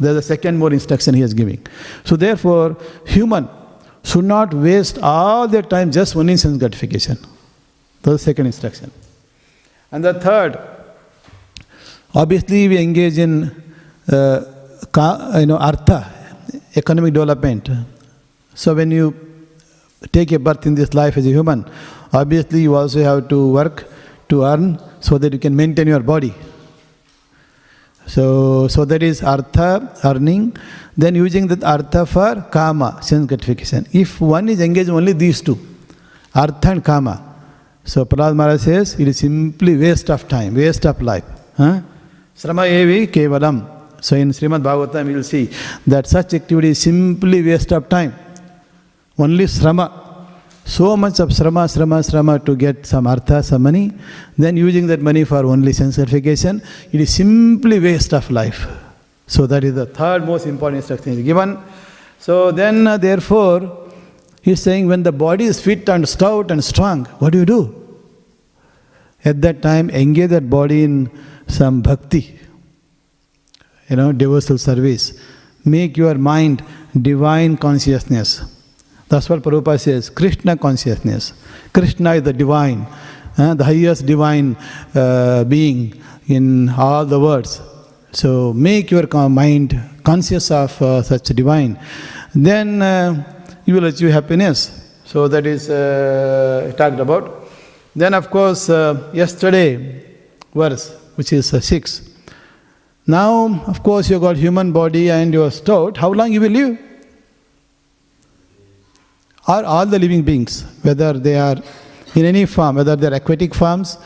There's 0.00 0.16
a 0.16 0.22
second 0.22 0.58
more 0.58 0.72
instruction 0.72 1.14
he 1.14 1.22
is 1.22 1.34
giving. 1.34 1.64
So 2.04 2.16
therefore, 2.16 2.76
human 3.06 3.48
should 4.02 4.24
not 4.24 4.54
waste 4.54 4.98
all 5.02 5.46
their 5.46 5.62
time 5.62 5.92
just 5.92 6.16
only 6.16 6.32
in 6.32 6.38
sense 6.38 6.56
gratification. 6.56 7.18
That's 8.02 8.16
the 8.16 8.18
second 8.18 8.46
instruction. 8.46 8.90
And 9.92 10.04
the 10.04 10.14
third, 10.14 10.58
obviously 12.14 12.66
we 12.68 12.78
engage 12.78 13.18
in 13.18 13.62
uh, 14.10 14.40
you 15.38 15.46
know, 15.46 15.58
artha, 15.58 16.10
economic 16.76 17.12
development. 17.12 17.68
So 18.54 18.74
when 18.74 18.90
you 18.90 19.14
take 20.12 20.32
a 20.32 20.38
birth 20.38 20.66
in 20.66 20.74
this 20.74 20.94
life 20.94 21.16
as 21.18 21.26
a 21.26 21.30
human, 21.30 21.70
obviously 22.12 22.62
you 22.62 22.74
also 22.74 23.02
have 23.02 23.28
to 23.28 23.52
work 23.52 23.86
to 24.30 24.44
earn 24.44 24.80
so 25.00 25.18
that 25.18 25.32
you 25.32 25.38
can 25.38 25.54
maintain 25.54 25.86
your 25.86 26.00
body. 26.00 26.34
So, 28.14 28.66
so 28.66 28.84
that 28.84 29.02
is 29.04 29.22
artha, 29.22 29.68
earning, 30.04 30.56
then 30.96 31.14
using 31.14 31.46
that 31.46 31.62
artha 31.62 32.04
for 32.04 32.44
kama, 32.50 32.98
sense 33.02 33.26
gratification. 33.26 33.86
If 33.92 34.20
one 34.20 34.48
is 34.48 34.60
engaged 34.60 34.90
only 34.90 35.12
these 35.12 35.40
two, 35.40 35.56
artha 36.34 36.70
and 36.72 36.84
kama, 36.84 37.14
so 37.84 38.04
Prahlad 38.04 38.34
Maharaj 38.34 38.62
says 38.62 38.98
it 38.98 39.06
is 39.06 39.18
simply 39.18 39.76
waste 39.76 40.10
of 40.10 40.26
time, 40.28 40.56
waste 40.56 40.86
of 40.86 41.00
life. 41.00 41.24
Huh? 41.56 41.82
Srama 42.36 42.66
evi 42.68 43.06
kevalam. 43.06 43.78
So 44.00 44.16
in 44.16 44.30
Srimad 44.30 44.62
Bhagavatam 44.62 45.08
you 45.08 45.16
will 45.16 45.22
see 45.22 45.48
that 45.86 46.08
such 46.08 46.34
activity 46.34 46.70
is 46.70 46.80
simply 46.80 47.42
waste 47.42 47.72
of 47.72 47.88
time. 47.88 48.12
Only 49.16 49.44
srama. 49.44 49.99
So 50.70 50.96
much 50.96 51.18
of 51.18 51.30
srama, 51.30 51.64
srama, 51.66 51.98
srama 52.08 52.44
to 52.44 52.54
get 52.54 52.86
some 52.86 53.08
artha, 53.08 53.42
some 53.42 53.62
money, 53.62 53.90
then 54.38 54.56
using 54.56 54.86
that 54.86 55.00
money 55.00 55.24
for 55.24 55.44
only 55.44 55.72
sense 55.72 55.96
gratification, 55.96 56.62
it 56.92 57.00
is 57.00 57.12
simply 57.12 57.80
waste 57.80 58.14
of 58.14 58.30
life. 58.30 58.68
So 59.26 59.48
that 59.48 59.64
is 59.64 59.74
the 59.74 59.86
third 59.86 60.24
most 60.24 60.46
important 60.46 60.76
instruction 60.76 61.14
is 61.14 61.24
given. 61.24 61.58
So 62.20 62.52
then, 62.52 62.86
uh, 62.86 62.98
therefore, 62.98 63.90
he 64.42 64.52
is 64.52 64.62
saying 64.62 64.86
when 64.86 65.02
the 65.02 65.10
body 65.10 65.46
is 65.46 65.60
fit 65.60 65.88
and 65.88 66.08
stout 66.08 66.52
and 66.52 66.62
strong, 66.62 67.06
what 67.18 67.32
do 67.32 67.40
you 67.40 67.46
do? 67.46 67.62
At 69.24 69.42
that 69.42 69.62
time, 69.62 69.90
engage 69.90 70.30
that 70.30 70.48
body 70.48 70.84
in 70.84 71.10
some 71.48 71.82
bhakti, 71.82 72.38
you 73.88 73.96
know, 73.96 74.12
devotional 74.12 74.58
service. 74.58 75.20
Make 75.64 75.96
your 75.96 76.14
mind 76.14 76.62
divine 77.02 77.56
consciousness. 77.56 78.59
That's 79.10 79.28
what 79.28 79.42
Prabhupada 79.42 79.80
says 79.80 80.08
Krishna 80.08 80.56
consciousness. 80.56 81.32
Krishna 81.72 82.14
is 82.14 82.22
the 82.22 82.32
divine, 82.32 82.86
uh, 83.36 83.54
the 83.54 83.64
highest 83.64 84.06
divine 84.06 84.56
uh, 84.94 85.42
being 85.44 86.00
in 86.28 86.68
all 86.68 87.04
the 87.04 87.18
words. 87.18 87.60
So 88.12 88.52
make 88.52 88.92
your 88.92 89.08
mind 89.28 89.78
conscious 90.04 90.52
of 90.52 90.80
uh, 90.80 91.02
such 91.02 91.24
divine. 91.24 91.76
Then 92.32 92.80
uh, 92.80 93.50
you 93.64 93.74
will 93.74 93.86
achieve 93.86 94.10
happiness. 94.10 95.00
So 95.04 95.26
that 95.26 95.44
is 95.44 95.68
uh, 95.68 96.72
talked 96.78 97.00
about. 97.00 97.50
Then, 97.96 98.14
of 98.14 98.30
course, 98.30 98.70
uh, 98.70 99.10
yesterday 99.12 100.06
verse, 100.54 100.94
which 101.16 101.32
is 101.32 101.52
uh, 101.52 101.60
6. 101.60 102.08
Now, 103.08 103.64
of 103.66 103.82
course, 103.82 104.08
you 104.08 104.20
got 104.20 104.36
human 104.36 104.70
body 104.70 105.10
and 105.10 105.34
you 105.34 105.42
are 105.42 105.50
stored. 105.50 105.96
How 105.96 106.12
long 106.12 106.32
you 106.32 106.40
will 106.40 106.52
live? 106.52 106.89
Are 109.46 109.64
all 109.64 109.86
the 109.86 109.98
living 109.98 110.22
beings, 110.22 110.64
whether 110.82 111.14
they 111.14 111.36
are 111.36 111.56
in 112.14 112.24
any 112.24 112.46
form, 112.46 112.76
whether 112.76 112.96
they 112.96 113.06
are 113.06 113.14
aquatic 113.14 113.54
forms 113.54 113.98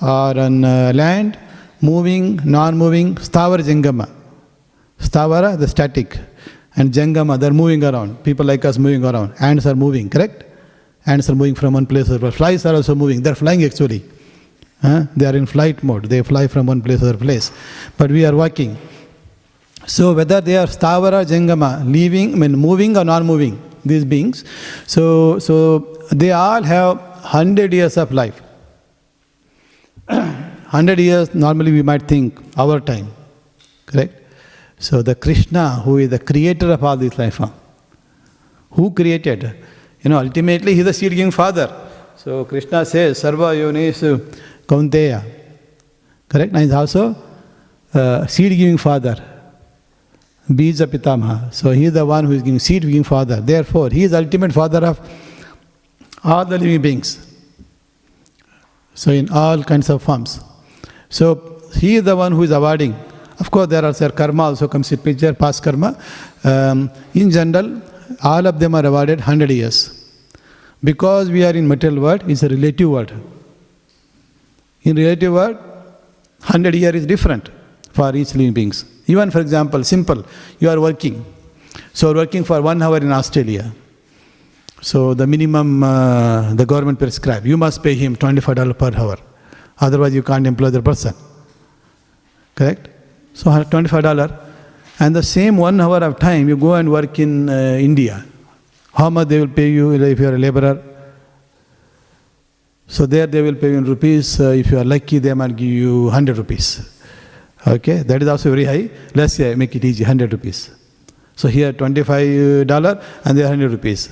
or 0.00 0.38
on 0.38 0.64
uh, 0.64 0.92
land, 0.94 1.38
moving, 1.80 2.40
non-moving, 2.44 3.16
stavara 3.16 3.60
jangama. 3.60 4.08
Stavara, 4.98 5.58
the 5.58 5.66
static, 5.66 6.18
and 6.76 6.92
jangama, 6.92 7.38
they're 7.38 7.52
moving 7.52 7.82
around. 7.84 8.22
People 8.22 8.46
like 8.46 8.64
us 8.64 8.78
moving 8.78 9.04
around. 9.04 9.34
Ants 9.40 9.66
are 9.66 9.74
moving, 9.74 10.08
correct? 10.08 10.44
Ants 11.06 11.28
are 11.30 11.34
moving 11.34 11.54
from 11.54 11.74
one 11.74 11.86
place 11.86 12.06
to 12.06 12.14
another. 12.14 12.30
Flies 12.30 12.66
are 12.66 12.74
also 12.74 12.94
moving. 12.94 13.22
They're 13.22 13.34
flying 13.34 13.64
actually. 13.64 14.04
Huh? 14.82 15.06
They 15.16 15.26
are 15.26 15.34
in 15.34 15.46
flight 15.46 15.82
mode. 15.82 16.04
They 16.04 16.22
fly 16.22 16.46
from 16.46 16.66
one 16.66 16.82
place 16.82 17.00
to 17.00 17.06
another 17.06 17.18
place. 17.18 17.50
But 17.96 18.10
we 18.10 18.24
are 18.24 18.34
walking. 18.34 18.76
So 19.86 20.12
whether 20.12 20.40
they 20.40 20.56
are 20.56 20.66
stavara, 20.66 21.24
jangama, 21.24 21.84
living, 21.90 22.34
I 22.34 22.36
mean 22.36 22.52
moving 22.52 22.96
or 22.96 23.04
non-moving, 23.04 23.60
these 23.84 24.04
beings, 24.04 24.44
so 24.86 25.38
so 25.38 25.80
they 26.10 26.32
all 26.32 26.62
have 26.62 27.00
hundred 27.22 27.72
years 27.72 27.96
of 27.96 28.12
life. 28.12 28.42
hundred 30.66 30.98
years 30.98 31.34
normally 31.34 31.72
we 31.72 31.82
might 31.82 32.02
think 32.08 32.38
our 32.56 32.80
time, 32.80 33.08
correct? 33.86 34.14
So 34.78 35.02
the 35.02 35.14
Krishna, 35.14 35.70
who 35.84 35.98
is 35.98 36.08
the 36.08 36.18
creator 36.18 36.70
of 36.72 36.84
all 36.84 36.96
this 36.96 37.18
life 37.18 37.40
who 38.70 38.90
created? 38.92 39.56
You 40.02 40.10
know, 40.10 40.18
ultimately 40.18 40.74
he 40.74 40.80
is 40.80 40.86
the 40.86 40.92
seed-giving 40.92 41.32
father. 41.32 41.68
So 42.16 42.44
Krishna 42.44 42.84
says, 42.84 43.20
Sarva 43.20 43.54
Yonis 43.56 44.18
Kaunteya. 44.66 45.24
Correct? 46.28 46.52
And 46.52 46.58
he 46.58 46.64
is 46.66 46.72
also 46.72 47.16
uh, 47.92 48.26
seed-giving 48.26 48.78
father. 48.78 49.16
Bija 50.48 50.86
Pitamaha. 50.86 51.52
So 51.52 51.70
he 51.70 51.84
is 51.84 51.92
the 51.92 52.04
one 52.04 52.24
who 52.24 52.32
is 52.32 52.42
giving 52.42 52.58
seed-giving 52.58 53.04
father. 53.04 53.40
Therefore, 53.40 53.90
he 53.90 54.04
is 54.04 54.14
ultimate 54.14 54.52
father 54.52 54.84
of 54.86 55.00
all 56.24 56.44
the 56.44 56.58
living 56.58 56.80
beings. 56.80 57.26
So 58.94 59.10
in 59.10 59.30
all 59.30 59.62
kinds 59.62 59.90
of 59.90 60.02
forms. 60.02 60.40
So 61.08 61.62
he 61.74 61.96
is 61.96 62.04
the 62.04 62.16
one 62.16 62.32
who 62.32 62.42
is 62.42 62.50
awarding. 62.50 62.94
Of 63.38 63.50
course, 63.50 63.68
there 63.68 63.84
are 63.84 63.92
sir, 63.94 64.10
karma 64.10 64.44
also 64.44 64.66
comes 64.66 64.90
in 64.90 64.98
picture, 64.98 65.32
past 65.32 65.62
karma. 65.62 65.96
Um, 66.42 66.90
in 67.14 67.30
general, 67.30 67.80
all 68.22 68.46
of 68.46 68.58
them 68.58 68.74
are 68.74 68.84
awarded 68.84 69.18
100 69.20 69.50
years. 69.50 69.94
Because 70.82 71.30
we 71.30 71.44
are 71.44 71.54
in 71.54 71.68
material 71.68 72.02
world, 72.02 72.28
it's 72.28 72.42
a 72.42 72.48
relative 72.48 72.90
world. 72.90 73.12
In 74.82 74.96
relative 74.96 75.32
world, 75.32 75.56
100 76.40 76.74
year 76.74 76.94
is 76.94 77.06
different 77.06 77.50
for 77.92 78.14
each 78.16 78.34
living 78.34 78.52
beings. 78.52 78.84
Even 79.08 79.30
for 79.30 79.40
example, 79.40 79.82
simple, 79.82 80.24
you 80.60 80.68
are 80.70 80.80
working. 80.80 81.24
So 81.92 82.14
working 82.14 82.44
for 82.44 82.62
one 82.62 82.80
hour 82.82 82.98
in 82.98 83.10
Australia. 83.10 83.72
So 84.80 85.14
the 85.14 85.26
minimum 85.26 85.82
uh, 85.82 86.54
the 86.54 86.64
government 86.64 86.98
prescribe, 86.98 87.44
you 87.46 87.56
must 87.56 87.82
pay 87.82 87.94
him 87.94 88.14
$25 88.14 88.78
per 88.78 88.92
hour. 88.96 89.16
Otherwise 89.80 90.14
you 90.14 90.22
can't 90.22 90.46
employ 90.46 90.70
the 90.70 90.82
person. 90.82 91.14
Correct? 92.54 92.88
So 93.34 93.50
$25. 93.50 94.38
And 95.00 95.16
the 95.16 95.22
same 95.22 95.56
one 95.56 95.80
hour 95.80 95.98
of 95.98 96.18
time 96.18 96.48
you 96.48 96.56
go 96.56 96.74
and 96.74 96.90
work 96.90 97.18
in 97.18 97.48
uh, 97.48 97.78
India. 97.80 98.24
How 98.92 99.10
much 99.10 99.28
they 99.28 99.40
will 99.40 99.48
pay 99.48 99.70
you 99.70 99.92
if 99.92 100.18
you 100.18 100.28
are 100.28 100.34
a 100.34 100.38
laborer? 100.38 100.82
So 102.88 103.06
there 103.06 103.26
they 103.26 103.42
will 103.42 103.54
pay 103.54 103.70
you 103.70 103.78
in 103.78 103.84
rupees. 103.84 104.40
Uh, 104.40 104.50
if 104.50 104.70
you 104.70 104.78
are 104.78 104.84
lucky, 104.84 105.18
they 105.18 105.34
might 105.34 105.54
give 105.56 105.68
you 105.68 106.04
100 106.04 106.38
rupees. 106.38 106.97
Okay, 107.66 108.02
that 108.02 108.22
is 108.22 108.28
also 108.28 108.50
very 108.50 108.64
high. 108.64 108.90
Let's 109.14 109.34
say 109.34 109.54
make 109.54 109.74
it 109.74 109.84
easy, 109.84 110.04
100 110.04 110.32
rupees. 110.32 110.70
So 111.36 111.48
here 111.48 111.72
$25 111.72 113.02
and 113.24 113.38
there 113.38 113.46
100 113.46 113.70
rupees. 113.70 114.10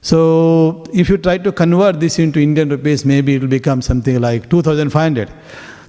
So 0.00 0.84
if 0.92 1.08
you 1.08 1.18
try 1.18 1.38
to 1.38 1.52
convert 1.52 1.98
this 1.98 2.18
into 2.18 2.40
Indian 2.40 2.68
rupees, 2.68 3.04
maybe 3.04 3.34
it 3.34 3.42
will 3.42 3.48
become 3.48 3.82
something 3.82 4.20
like 4.20 4.48
2,500. 4.48 5.30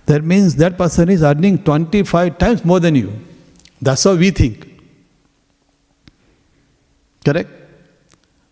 That 0.08 0.24
means 0.24 0.56
that 0.56 0.78
person 0.78 1.10
is 1.10 1.22
earning 1.22 1.64
25 1.64 2.38
times 2.38 2.64
more 2.64 2.80
than 2.80 2.96
you. 2.96 3.14
That's 3.82 4.04
how 4.04 4.16
we 4.16 4.32
think. 4.32 4.68
Correct? 7.24 7.50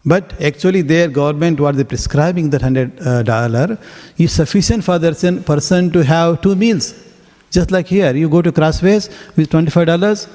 But 0.05 0.39
actually, 0.39 0.81
their 0.81 1.07
government, 1.07 1.59
what 1.59 1.77
they 1.77 1.83
prescribing 1.83 2.51
that 2.51 2.61
hundred 2.61 2.99
uh, 2.99 3.23
dollar 3.23 3.79
is 4.17 4.31
sufficient 4.33 4.83
for 4.83 4.99
that 4.99 5.43
person 5.45 5.91
to 5.91 6.03
have 6.03 6.41
two 6.41 6.55
meals. 6.55 6.93
Just 7.57 7.71
like 7.75 7.87
here, 7.95 8.13
you 8.21 8.27
go 8.37 8.41
to 8.47 8.51
Crossways 8.59 9.03
with 9.35 9.49
twenty-five 9.53 9.87
dollars, 9.91 10.27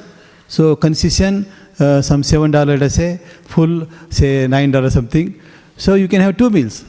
so 0.57 0.75
concession 0.85 1.35
uh, 1.79 2.01
some 2.11 2.23
seven 2.23 2.51
dollar, 2.51 2.77
let's 2.83 2.95
say, 3.03 3.11
full 3.55 3.75
say 4.19 4.47
nine 4.57 4.71
dollar 4.71 4.91
something. 4.99 5.29
So 5.77 5.95
you 6.03 6.09
can 6.09 6.21
have 6.27 6.37
two 6.43 6.51
meals. 6.57 6.85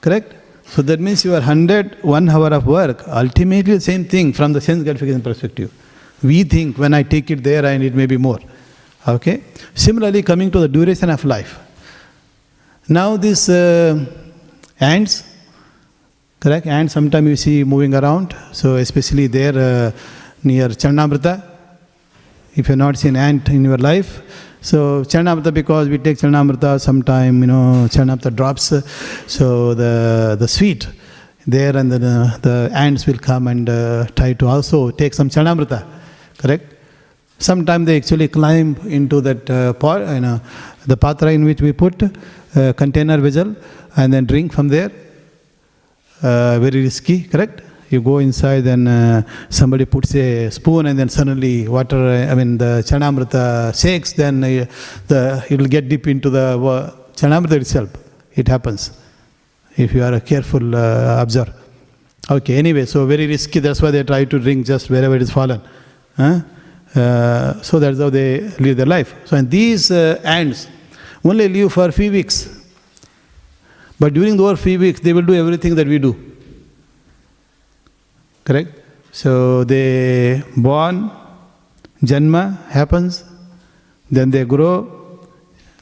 Correct? 0.00 0.34
So 0.72 0.82
that 0.82 1.00
means 1.00 1.24
you 1.24 1.32
your 1.32 1.40
hundred 1.40 1.96
one 2.02 2.28
hour 2.28 2.48
of 2.58 2.66
work 2.66 3.04
ultimately 3.22 3.78
same 3.80 4.04
thing 4.14 4.32
from 4.38 4.52
the 4.56 4.60
sense 4.60 4.82
gratification 4.88 5.22
perspective. 5.28 5.70
We 6.22 6.44
think 6.44 6.78
when 6.82 6.94
I 6.94 7.02
take 7.14 7.30
it 7.30 7.42
there 7.42 7.64
I 7.64 7.76
need 7.82 7.94
maybe 7.94 8.18
more. 8.28 8.40
Okay? 9.06 9.36
Similarly, 9.74 10.22
coming 10.22 10.50
to 10.50 10.60
the 10.60 10.68
duration 10.68 11.10
of 11.10 11.24
life. 11.24 11.58
Now, 12.88 13.16
these 13.16 13.48
uh, 13.48 14.04
ants, 14.80 15.14
correct? 16.40 16.66
And 16.66 16.90
sometimes 16.90 17.28
you 17.28 17.36
see 17.36 17.64
moving 17.64 17.94
around. 17.94 18.34
So, 18.52 18.76
especially 18.76 19.26
there 19.26 19.56
uh, 19.56 19.92
near 20.44 20.68
Charnamrita. 20.68 21.42
If 22.54 22.68
you 22.68 22.72
have 22.72 22.78
not 22.78 22.96
seen 22.96 23.16
ant 23.16 23.48
in 23.48 23.64
your 23.64 23.78
life, 23.78 24.22
so 24.60 25.02
Charnamrita, 25.04 25.54
because 25.54 25.88
we 25.88 25.98
take 25.98 26.18
Charnamrita 26.18 26.80
sometime, 26.80 27.40
you 27.40 27.46
know, 27.46 27.86
Charnamrita 27.88 28.34
drops. 28.34 28.72
So, 29.26 29.74
the, 29.74 30.36
the 30.38 30.48
sweet 30.48 30.88
there 31.46 31.76
and 31.76 31.90
then 31.90 32.04
uh, 32.04 32.38
the 32.42 32.70
ants 32.74 33.06
will 33.06 33.18
come 33.18 33.46
and 33.46 33.68
uh, 33.68 34.06
try 34.16 34.32
to 34.34 34.46
also 34.46 34.90
take 34.90 35.14
some 35.14 35.30
Charnamrita, 35.30 35.86
correct? 36.36 36.74
Sometimes 37.38 37.86
they 37.86 37.96
actually 37.96 38.28
climb 38.28 38.76
into 38.86 39.20
that 39.20 39.48
uh, 39.48 39.72
pot, 39.72 40.00
you 40.12 40.20
know, 40.20 40.40
the 40.86 40.96
patra 40.96 41.32
in 41.32 41.44
which 41.44 41.62
we 41.62 41.72
put 41.72 42.02
uh, 42.02 42.72
container 42.72 43.18
vessel 43.18 43.54
and 43.96 44.12
then 44.12 44.26
drink 44.26 44.52
from 44.52 44.68
there. 44.68 44.90
Uh, 46.20 46.58
very 46.58 46.82
risky, 46.82 47.24
correct? 47.24 47.62
You 47.90 48.02
go 48.02 48.18
inside, 48.18 48.66
and 48.66 48.88
uh, 48.88 49.22
somebody 49.48 49.84
puts 49.84 50.14
a 50.14 50.50
spoon, 50.50 50.86
and 50.86 50.98
then 50.98 51.08
suddenly 51.08 51.68
water, 51.68 52.26
I 52.30 52.34
mean, 52.34 52.58
the 52.58 52.82
chanamrita 52.86 53.80
shakes, 53.80 54.12
then 54.12 54.42
uh, 54.42 54.66
the, 55.06 55.46
it 55.48 55.58
will 55.58 55.68
get 55.68 55.88
deep 55.88 56.06
into 56.06 56.28
the 56.28 56.58
uh, 56.58 56.90
chanamrita 57.14 57.52
itself. 57.52 57.90
It 58.34 58.48
happens 58.48 58.90
if 59.76 59.94
you 59.94 60.02
are 60.02 60.14
a 60.14 60.20
careful 60.20 60.74
uh, 60.74 61.22
observer. 61.22 61.54
Okay, 62.30 62.56
anyway, 62.56 62.84
so 62.84 63.06
very 63.06 63.26
risky, 63.26 63.60
that's 63.60 63.80
why 63.80 63.90
they 63.90 64.02
try 64.02 64.24
to 64.24 64.38
drink 64.38 64.66
just 64.66 64.90
wherever 64.90 65.14
it 65.16 65.22
is 65.22 65.30
fallen. 65.30 65.62
Huh? 66.16 66.40
Uh, 66.94 67.62
so 67.62 67.78
that's 67.78 67.98
how 67.98 68.10
they 68.10 68.40
live 68.58 68.76
their 68.76 68.86
life. 68.86 69.14
So, 69.24 69.36
and 69.36 69.50
these 69.50 69.90
uh, 69.90 70.20
ants 70.24 70.68
only 71.24 71.48
live 71.48 71.72
for 71.72 71.86
a 71.86 71.92
few 71.92 72.10
weeks. 72.10 72.57
But 74.00 74.14
during 74.14 74.36
those 74.36 74.60
few 74.60 74.78
weeks, 74.78 75.00
they 75.00 75.12
will 75.12 75.22
do 75.22 75.34
everything 75.34 75.74
that 75.74 75.86
we 75.86 75.98
do. 75.98 76.16
Correct? 78.44 78.70
So 79.12 79.64
they 79.64 80.42
born, 80.56 81.10
janma 82.02 82.66
happens, 82.68 83.24
then 84.10 84.30
they 84.30 84.44
grow 84.44 84.98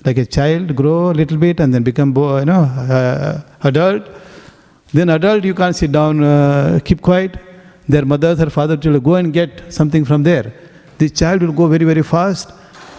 like 0.05 0.19
a 0.19 0.25
child, 0.25 0.75
grow 0.75 1.11
a 1.11 1.17
little 1.21 1.37
bit, 1.37 1.61
and 1.61 1.75
then 1.75 1.83
become 1.83 2.11
you 2.17 2.45
know 2.45 2.63
uh, 2.97 3.43
adult. 3.63 4.09
Then 4.93 5.11
adult, 5.11 5.45
you 5.45 5.55
can't 5.55 5.77
sit 5.77 5.93
down, 5.93 6.23
uh, 6.23 6.79
keep 6.85 7.03
quiet. 7.03 7.37
Their 7.89 8.05
mothers 8.05 8.41
or 8.41 8.51
father 8.51 8.77
will 8.83 9.01
go 9.01 9.17
and 9.17 9.33
get 9.33 9.73
something 9.73 10.05
from 10.05 10.23
there. 10.23 10.53
This 10.99 11.13
child 11.13 11.43
will 11.43 11.53
go 11.53 11.67
very 11.67 11.85
very 11.85 12.03
fast, 12.03 12.53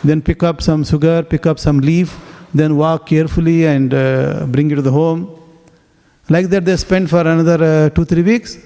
then 0.03 0.21
pick 0.21 0.43
up 0.43 0.61
some 0.61 0.83
sugar, 0.83 1.23
pick 1.23 1.45
up 1.45 1.59
some 1.59 1.79
leaf, 1.79 2.15
then 2.59 2.77
walk 2.77 3.07
carefully 3.07 3.65
and 3.65 3.93
uh, 3.93 4.45
bring 4.47 4.71
it 4.71 4.75
to 4.75 4.81
the 4.81 4.91
home. 4.91 5.21
Like 6.29 6.47
that, 6.49 6.65
they 6.65 6.75
spend 6.77 7.09
for 7.09 7.21
another 7.21 7.63
uh, 7.63 7.89
two 7.89 8.05
three 8.05 8.23
weeks. 8.23 8.57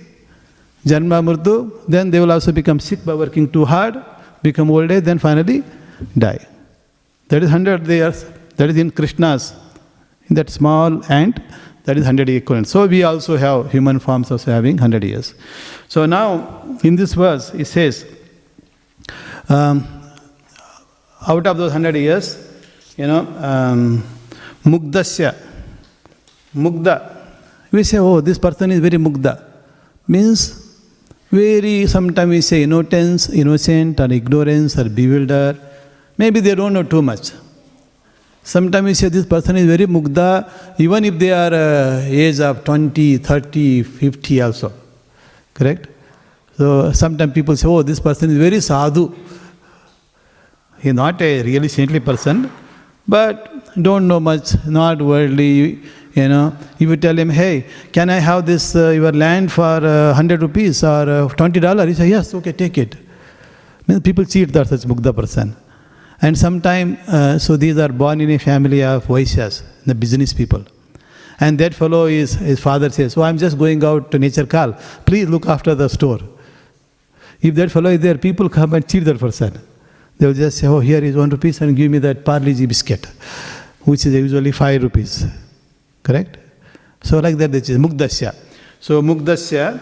Janma 0.85 1.21
Mrityu, 1.23 1.85
then 1.87 2.09
they 2.09 2.19
will 2.19 2.31
also 2.31 2.51
become 2.51 2.79
sick 2.79 3.05
by 3.05 3.13
working 3.13 3.49
too 3.51 3.65
hard, 3.65 4.03
become 4.41 4.71
old 4.71 4.91
age, 4.91 5.03
then 5.03 5.19
finally 5.19 5.63
die. 6.17 6.43
That 7.27 7.43
is 7.43 7.51
100 7.51 7.87
years, 7.87 8.25
that 8.57 8.69
is 8.69 8.77
in 8.77 8.89
Krishna's, 8.91 9.53
in 10.27 10.35
that 10.35 10.49
small 10.49 11.05
ant, 11.11 11.39
that 11.83 11.97
is 11.97 12.03
100 12.03 12.29
equivalent. 12.29 12.67
So 12.67 12.87
we 12.87 13.03
also 13.03 13.37
have 13.37 13.71
human 13.71 13.99
forms 13.99 14.31
also 14.31 14.51
having 14.51 14.75
100 14.75 15.03
years. 15.03 15.35
So 15.87 16.05
now, 16.05 16.79
in 16.83 16.95
this 16.95 17.13
verse, 17.13 17.53
it 17.53 17.65
says, 17.65 18.05
um, 19.49 19.87
out 21.27 21.45
of 21.45 21.57
those 21.57 21.71
100 21.71 21.95
years, 21.95 22.50
you 22.97 23.07
know, 23.07 23.27
um. 23.39 24.03
Mugda. 26.53 27.17
We 27.71 27.83
say, 27.83 27.97
oh, 27.97 28.21
this 28.21 28.37
person 28.37 28.71
is 28.71 28.79
very 28.79 28.97
mugda. 28.97 29.43
Means 30.07 30.77
very, 31.31 31.87
sometimes 31.87 32.29
we 32.29 32.41
say 32.41 32.63
innocence, 32.63 33.29
innocent 33.29 33.99
or 33.99 34.11
ignorance 34.11 34.77
or 34.77 34.89
bewildered. 34.89 35.59
Maybe 36.17 36.41
they 36.41 36.53
don't 36.53 36.73
know 36.73 36.83
too 36.83 37.01
much. 37.01 37.31
Sometimes 38.43 38.85
we 38.85 38.93
say 38.93 39.09
this 39.09 39.25
person 39.25 39.55
is 39.55 39.65
very 39.65 39.85
mugda, 39.87 40.77
even 40.79 41.05
if 41.05 41.17
they 41.17 41.31
are 41.31 41.53
uh, 41.53 42.01
age 42.05 42.39
of 42.39 42.63
20, 42.63 43.17
30, 43.17 43.83
50 43.83 44.41
also. 44.41 44.73
Correct? 45.53 45.87
So 46.57 46.91
sometimes 46.91 47.33
people 47.33 47.55
say, 47.55 47.67
oh, 47.67 47.81
this 47.81 47.99
person 47.99 48.29
is 48.31 48.37
very 48.37 48.59
sadhu. 48.59 49.15
He 50.79 50.89
is 50.89 50.95
not 50.95 51.21
a 51.21 51.41
really 51.43 51.67
saintly 51.67 51.99
person, 51.99 52.51
but 53.11 53.35
don't 53.87 54.07
know 54.07 54.19
much, 54.21 54.47
not 54.65 55.01
worldly, 55.01 55.79
you 56.13 56.27
know. 56.29 56.55
If 56.79 56.87
you 56.89 56.95
tell 56.95 57.17
him, 57.17 57.29
hey, 57.29 57.65
can 57.91 58.09
I 58.09 58.19
have 58.19 58.45
this, 58.45 58.73
uh, 58.73 58.89
your 58.89 59.11
land 59.11 59.51
for 59.51 59.75
uh, 59.93 60.19
100 60.19 60.41
rupees 60.41 60.81
or 60.83 61.03
uh, 61.15 61.27
$20? 61.27 61.87
He 61.87 61.93
says, 61.93 62.09
yes, 62.09 62.33
okay, 62.35 62.53
take 62.53 62.77
it. 62.77 62.95
Means 63.85 64.01
people 64.01 64.23
cheat 64.23 64.53
that 64.53 64.69
such 64.69 64.81
mugdha 64.81 65.13
person. 65.13 65.55
And 66.21 66.37
sometime, 66.37 66.97
uh, 67.07 67.37
so 67.37 67.57
these 67.57 67.77
are 67.77 67.89
born 67.89 68.21
in 68.21 68.29
a 68.29 68.37
family 68.37 68.81
of 68.81 69.05
Vaishyas, 69.07 69.63
the 69.85 69.93
business 69.93 70.31
people. 70.31 70.63
And 71.41 71.59
that 71.59 71.73
fellow 71.73 72.05
is, 72.05 72.35
his 72.35 72.61
father 72.61 72.89
says, 72.91 73.17
oh, 73.17 73.23
I'm 73.23 73.37
just 73.37 73.57
going 73.57 73.83
out 73.83 74.11
to 74.11 74.19
nature 74.19 74.45
call. 74.45 74.73
Please 75.05 75.27
look 75.27 75.47
after 75.47 75.75
the 75.75 75.89
store. 75.89 76.19
If 77.41 77.55
that 77.55 77.71
fellow 77.71 77.89
is 77.89 77.99
there, 77.99 78.17
people 78.17 78.47
come 78.47 78.73
and 78.75 78.87
cheat 78.87 79.03
that 79.03 79.19
person. 79.19 79.59
They 80.21 80.27
will 80.27 80.35
just 80.35 80.59
say, 80.59 80.67
oh, 80.67 80.79
here 80.79 81.03
is 81.03 81.15
one 81.15 81.31
rupees 81.31 81.61
and 81.61 81.75
give 81.75 81.89
me 81.89 81.97
that 81.97 82.23
Parle-G 82.23 82.67
biscuit, 82.67 83.07
which 83.85 84.05
is 84.05 84.13
usually 84.13 84.51
five 84.51 84.83
rupees. 84.83 85.25
Correct? 86.03 86.37
So 87.01 87.17
like 87.17 87.37
that, 87.37 87.51
this 87.51 87.69
is 87.69 87.79
Mugdhasya. 87.79 88.35
So 88.79 89.01
Mugdhasya, 89.01 89.79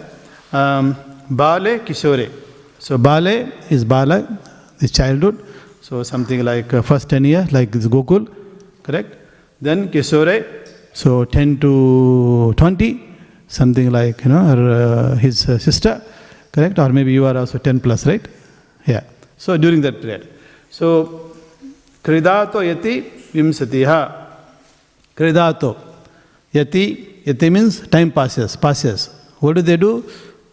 um, 0.54 0.95
Bale 1.30 1.80
Kishore. 1.80 2.32
So 2.78 2.97
Bale 2.97 3.52
is 3.69 3.84
Bala, 3.84 4.39
is 4.80 4.91
childhood. 4.91 5.45
So 5.82 6.04
something 6.04 6.45
like 6.45 6.73
uh, 6.73 6.84
first 6.84 7.10
10 7.10 7.25
years, 7.25 7.52
like 7.52 7.73
this 7.73 7.88
Gokul. 7.88 8.34
Correct? 8.82 9.17
Then 9.60 9.89
Kishore, 9.89 10.45
so 10.93 11.25
10 11.25 11.60
to 11.60 12.54
20, 12.56 13.04
something 13.49 13.91
like, 13.91 14.23
you 14.23 14.30
know, 14.30 14.39
her, 14.39 14.71
uh, 14.71 15.15
his 15.17 15.49
uh, 15.49 15.58
sister. 15.58 16.02
Correct? 16.54 16.80
Or 16.80 16.88
maybe 16.93 17.12
you 17.12 17.25
are 17.25 17.36
also 17.36 17.58
10 17.58 17.82
plus, 17.82 18.08
right? 18.08 18.25
Yeah. 18.86 19.02
So 19.39 19.56
during 19.58 19.80
that 19.82 20.02
period. 20.02 20.28
So 20.69 21.32
Kridato 22.04 22.60
Yati 22.62 23.10
Vimsatiha. 23.32 24.28
Kridato. 25.15 25.78
Yati. 26.54 27.23
Yati 27.23 27.52
means 27.52 27.88
time 27.88 28.12
passes, 28.12 28.56
passes. 28.58 29.10
What 29.39 29.56
do 29.56 29.62
they 29.62 29.78
do? 29.78 30.04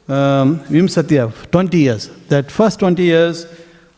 Um, 0.09 0.61
Vimsatiha, 0.61 1.51
20 1.51 1.79
years. 1.79 2.09
That 2.29 2.51
first 2.51 2.79
20 2.79 3.03
years, 3.03 3.47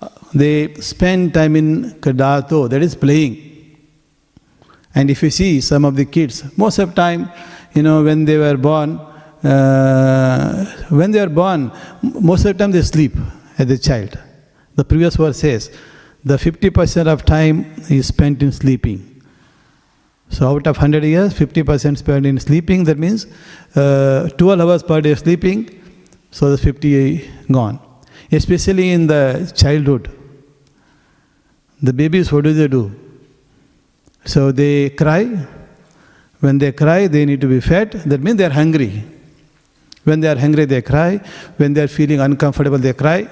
uh, 0.01 0.09
they 0.33 0.73
spend 0.77 1.35
time 1.35 1.55
in 1.57 1.93
Kridato, 2.01 2.69
that 2.71 2.81
is 2.83 2.95
playing. 2.95 3.77
And 4.95 5.11
if 5.11 5.23
you 5.23 5.31
see 5.31 5.61
some 5.61 5.85
of 5.85 5.97
the 5.97 6.07
kids, 6.07 6.45
most 6.57 6.79
of 6.79 6.91
the 6.91 6.95
time, 6.95 7.31
you 7.75 7.83
know, 7.83 8.03
when 8.03 8.25
they 8.25 8.39
were 8.39 8.57
born, 8.57 8.99
uh, 9.45 10.65
when 10.89 11.11
they 11.11 11.21
are 11.21 11.29
born, 11.29 11.71
most 12.03 12.47
of 12.47 12.57
the 12.57 12.65
time 12.65 12.71
they 12.71 12.83
sleep 12.83 13.13
as 13.59 13.71
a 13.71 13.77
child. 13.77 14.19
The 14.79 14.85
previous 14.85 15.17
verse 15.17 15.39
says, 15.39 15.77
the 16.25 16.37
50% 16.37 17.09
of 17.09 17.25
time 17.25 17.75
is 17.91 18.07
spent 18.07 18.45
in 18.45 18.53
sleeping. 18.53 19.25
So 20.31 20.49
out 20.49 20.69
of 20.69 20.77
100 20.77 21.03
years, 21.03 21.35
50% 21.35 21.99
spent 21.99 22.25
in 22.25 22.39
sleeping, 22.39 22.85
that 22.85 22.97
means 22.97 23.27
uh, 23.75 24.29
12 24.39 24.61
hours 24.61 24.85
per 24.85 25.01
day 25.01 25.17
sleeping, 25.17 25.69
so 26.31 26.51
the 26.53 26.59
50 26.59 27.29
gone. 27.51 27.81
Especially 28.31 28.93
in 28.93 29.09
the 29.09 29.53
childhood. 29.57 30.13
The 31.83 31.93
babies, 31.93 32.31
what 32.31 32.45
do 32.45 32.53
they 32.53 32.69
do? 32.69 32.95
So 34.27 34.53
they 34.53 34.91
cry. 34.91 35.25
When 36.39 36.59
they 36.59 36.71
cry, 36.71 37.09
they 37.09 37.27
need 37.27 37.41
to 37.41 37.49
be 37.49 37.61
fed. 37.61 37.91
That 38.07 38.21
means 38.21 38.37
they 38.37 38.45
are 38.45 38.51
hungry. 38.63 39.03
When 40.05 40.21
they 40.21 40.29
are 40.29 40.39
hungry, 40.39 40.67
they 40.67 40.83
cry. 40.83 41.17
When 41.57 41.75
they 41.75 41.83
are 41.83 41.89
feeling 41.89 42.21
uncomfortable, 42.21 42.79
they 42.79 42.93
cry. 42.93 43.29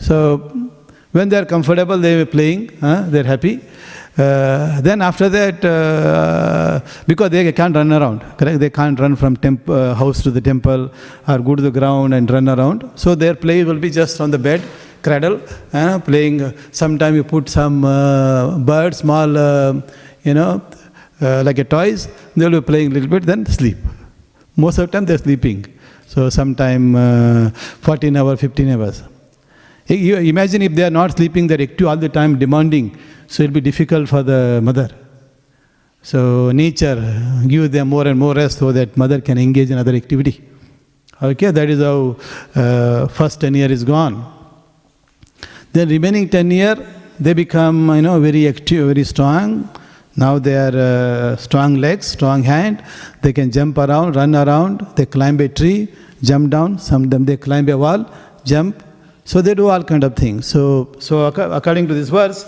So 0.00 0.16
when 1.12 1.28
they 1.28 1.38
are 1.38 1.44
comfortable, 1.44 1.98
they 1.98 2.20
are 2.20 2.26
playing. 2.26 2.60
Huh? 2.80 3.02
They 3.08 3.20
are 3.20 3.30
happy. 3.34 3.60
Uh, 4.18 4.80
then 4.80 5.00
after 5.02 5.28
that, 5.28 5.64
uh, 5.64 6.80
because 7.06 7.30
they 7.30 7.52
can't 7.52 7.74
run 7.74 7.92
around, 7.92 8.20
correct? 8.38 8.58
They 8.58 8.70
can't 8.70 8.98
run 8.98 9.14
from 9.16 9.36
temp- 9.36 9.68
uh, 9.68 9.94
house 9.94 10.22
to 10.24 10.30
the 10.30 10.40
temple 10.40 10.90
or 11.28 11.38
go 11.38 11.54
to 11.54 11.62
the 11.62 11.70
ground 11.70 12.14
and 12.14 12.30
run 12.30 12.48
around. 12.48 12.90
So 12.96 13.14
their 13.14 13.34
play 13.34 13.62
will 13.64 13.78
be 13.78 13.90
just 13.90 14.20
on 14.20 14.30
the 14.30 14.38
bed, 14.38 14.62
cradle, 15.02 15.40
uh, 15.72 15.98
playing. 16.00 16.52
Sometime 16.72 17.14
you 17.14 17.24
put 17.24 17.48
some 17.48 17.84
uh, 17.84 18.58
bird, 18.58 18.94
small, 18.94 19.38
uh, 19.38 19.80
you 20.24 20.34
know, 20.34 20.60
uh, 21.22 21.42
like 21.44 21.58
a 21.58 21.64
toys. 21.64 22.08
They 22.36 22.48
will 22.48 22.60
be 22.60 22.66
playing 22.66 22.90
a 22.90 22.94
little 22.94 23.08
bit, 23.08 23.22
then 23.24 23.46
sleep. 23.46 23.78
Most 24.56 24.78
of 24.78 24.90
the 24.90 24.92
time 24.92 25.06
they're 25.06 25.18
sleeping. 25.18 25.64
So 26.06 26.28
sometime 26.28 26.96
uh, 26.96 27.50
14 27.50 28.16
hours, 28.16 28.40
15 28.40 28.68
hours. 28.70 29.02
You 29.90 30.18
imagine 30.18 30.62
if 30.62 30.74
they 30.74 30.84
are 30.84 30.90
not 30.90 31.16
sleeping, 31.16 31.48
they're 31.48 31.60
active 31.60 31.88
all 31.88 31.96
the 31.96 32.08
time, 32.08 32.38
demanding. 32.38 32.96
So 33.26 33.42
it'll 33.42 33.54
be 33.54 33.60
difficult 33.60 34.08
for 34.08 34.22
the 34.22 34.60
mother. 34.62 34.88
So 36.02 36.52
nature 36.52 36.96
give 37.46 37.72
them 37.72 37.88
more 37.88 38.06
and 38.06 38.18
more 38.18 38.34
rest 38.34 38.58
so 38.58 38.70
that 38.70 38.96
mother 38.96 39.20
can 39.20 39.36
engage 39.36 39.70
in 39.70 39.78
other 39.78 39.92
activity. 39.94 40.44
Okay, 41.20 41.50
that 41.50 41.68
is 41.68 41.80
how 41.80 42.16
uh, 42.54 43.08
first 43.08 43.40
10 43.40 43.54
year 43.54 43.70
is 43.70 43.82
gone. 43.82 44.24
Then 45.72 45.88
remaining 45.88 46.28
10 46.28 46.50
year, 46.52 46.76
they 47.18 47.34
become 47.34 47.94
you 47.94 48.02
know 48.02 48.20
very 48.20 48.46
active, 48.46 48.86
very 48.86 49.04
strong. 49.04 49.68
Now 50.16 50.38
they 50.38 50.56
are 50.56 50.76
uh, 50.76 51.36
strong 51.36 51.76
legs, 51.76 52.06
strong 52.06 52.44
hand. 52.44 52.82
They 53.22 53.32
can 53.32 53.50
jump 53.50 53.76
around, 53.76 54.14
run 54.14 54.36
around. 54.36 54.86
They 54.94 55.06
climb 55.06 55.40
a 55.40 55.48
tree, 55.48 55.88
jump 56.22 56.50
down. 56.50 56.78
Some 56.78 57.04
of 57.04 57.10
them 57.10 57.24
they 57.24 57.36
climb 57.36 57.68
a 57.68 57.76
wall, 57.76 58.08
jump. 58.44 58.84
So 59.30 59.40
they 59.40 59.54
do 59.54 59.68
all 59.68 59.84
kind 59.84 60.02
of 60.02 60.16
things. 60.16 60.46
So 60.46 60.62
so 60.98 61.26
according 61.26 61.86
to 61.86 61.94
this 61.94 62.08
verse, 62.08 62.38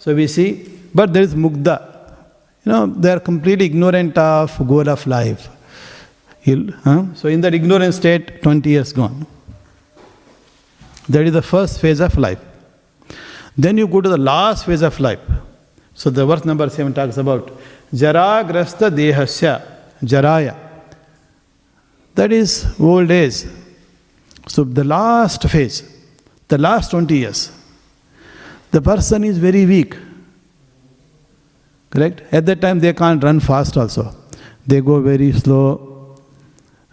so 0.00 0.12
we 0.12 0.26
see, 0.26 0.48
but 0.92 1.12
there 1.12 1.22
is 1.22 1.36
mugdha. 1.36 1.76
You 2.64 2.72
know, 2.72 2.86
they 2.86 3.12
are 3.12 3.20
completely 3.20 3.66
ignorant 3.66 4.18
of 4.18 4.56
goal 4.66 4.88
of 4.88 5.06
life. 5.06 5.48
Huh? 6.44 7.04
So 7.14 7.28
in 7.28 7.42
that 7.42 7.54
ignorant 7.54 7.94
state, 7.94 8.42
20 8.42 8.70
years 8.70 8.92
gone. 8.92 9.24
That 11.08 11.26
is 11.26 11.32
the 11.32 11.42
first 11.42 11.80
phase 11.80 12.00
of 12.00 12.18
life. 12.18 12.40
Then 13.56 13.78
you 13.78 13.86
go 13.86 14.00
to 14.00 14.08
the 14.08 14.18
last 14.18 14.66
phase 14.66 14.82
of 14.82 14.98
life. 14.98 15.20
So 15.94 16.10
the 16.10 16.26
verse 16.26 16.44
number 16.44 16.68
7 16.68 16.92
talks 16.92 17.18
about 17.18 17.56
Jaragrasta 17.94 18.90
Dehasya, 18.90 19.64
Jaraya. 20.02 20.56
That 22.16 22.32
is 22.32 22.66
old 22.80 23.12
age. 23.12 23.44
So 24.48 24.64
the 24.64 24.82
last 24.82 25.48
phase, 25.48 25.84
the 26.52 26.58
last 26.58 26.90
20 26.90 27.16
years, 27.16 27.50
the 28.72 28.80
person 28.82 29.24
is 29.24 29.38
very 29.38 29.64
weak. 29.64 29.96
Correct? 31.90 32.20
At 32.30 32.44
that 32.46 32.60
time 32.60 32.78
they 32.80 32.92
can't 32.92 33.24
run 33.24 33.40
fast 33.40 33.76
also. 33.76 34.14
They 34.66 34.80
go 34.80 35.00
very 35.00 35.32
slow. 35.32 36.16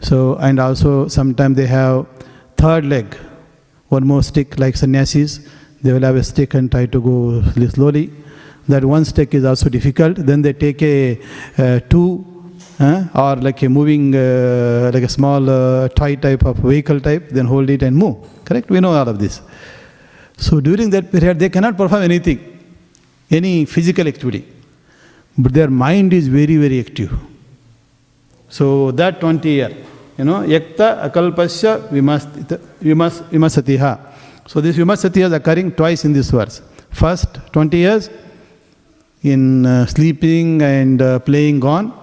So 0.01 0.37
and 0.37 0.59
also 0.59 1.09
sometimes 1.09 1.57
they 1.57 1.67
have 1.67 2.07
third 2.55 2.85
leg, 2.85 3.15
one 3.89 4.07
more 4.07 4.23
stick 4.23 4.57
like 4.59 4.77
sannyasis. 4.77 5.39
They 5.81 5.91
will 5.93 6.05
have 6.09 6.15
a 6.15 6.23
stick 6.23 6.53
and 6.53 6.71
try 6.71 6.85
to 6.85 7.01
go 7.01 7.41
slowly. 7.75 8.11
That 8.69 8.85
one 8.85 9.03
stick 9.03 9.33
is 9.33 9.43
also 9.43 9.69
difficult. 9.69 10.17
Then 10.17 10.41
they 10.41 10.53
take 10.53 10.81
a 10.81 11.19
uh, 11.57 11.79
two 11.89 12.25
or 12.79 13.35
like 13.35 13.61
a 13.63 13.69
moving, 13.69 14.15
uh, 14.15 14.91
like 14.93 15.03
a 15.03 15.09
small 15.09 15.49
uh, 15.49 15.89
toy 15.89 16.15
type 16.15 16.43
of 16.45 16.57
vehicle 16.57 16.99
type, 16.99 17.29
then 17.29 17.45
hold 17.45 17.69
it 17.69 17.83
and 17.83 17.95
move. 17.95 18.15
Correct? 18.45 18.69
We 18.69 18.79
know 18.79 18.93
all 18.93 19.07
of 19.07 19.19
this. 19.19 19.41
So 20.37 20.61
during 20.61 20.89
that 20.91 21.11
period, 21.11 21.39
they 21.39 21.49
cannot 21.49 21.75
perform 21.75 22.03
anything, 22.03 22.39
any 23.29 23.65
physical 23.65 24.07
activity. 24.07 24.47
But 25.37 25.53
their 25.53 25.69
mind 25.69 26.13
is 26.13 26.27
very, 26.27 26.55
very 26.55 26.79
active. 26.79 27.11
So 28.47 28.91
that 28.91 29.19
20 29.19 29.49
year, 29.49 29.75
you 30.17 30.23
know, 30.23 30.39
yakta 30.41 31.03
akalpasya 31.09 31.89
vimas- 31.89 32.25
vimas- 32.81 33.21
vimasatiha. 33.29 33.99
So 34.47 34.61
this 34.61 34.77
vimasatiha 34.77 35.25
is 35.27 35.33
occurring 35.33 35.73
twice 35.73 36.05
in 36.05 36.13
this 36.13 36.31
verse. 36.31 36.61
First 36.91 37.39
20 37.51 37.77
years 37.77 38.09
in 39.21 39.65
uh, 39.65 39.85
sleeping 39.85 40.61
and 40.61 41.01
uh, 41.01 41.19
playing 41.19 41.59
gone. 41.59 41.93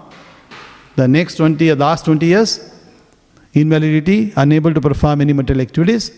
The 0.97 1.07
next 1.07 1.37
20, 1.37 1.75
last 1.75 2.07
20 2.07 2.27
years, 2.27 2.73
invalidity, 3.53 4.33
unable 4.37 4.73
to 4.73 4.81
perform 4.81 5.21
any 5.21 5.33
material 5.33 5.63
activities, 5.63 6.11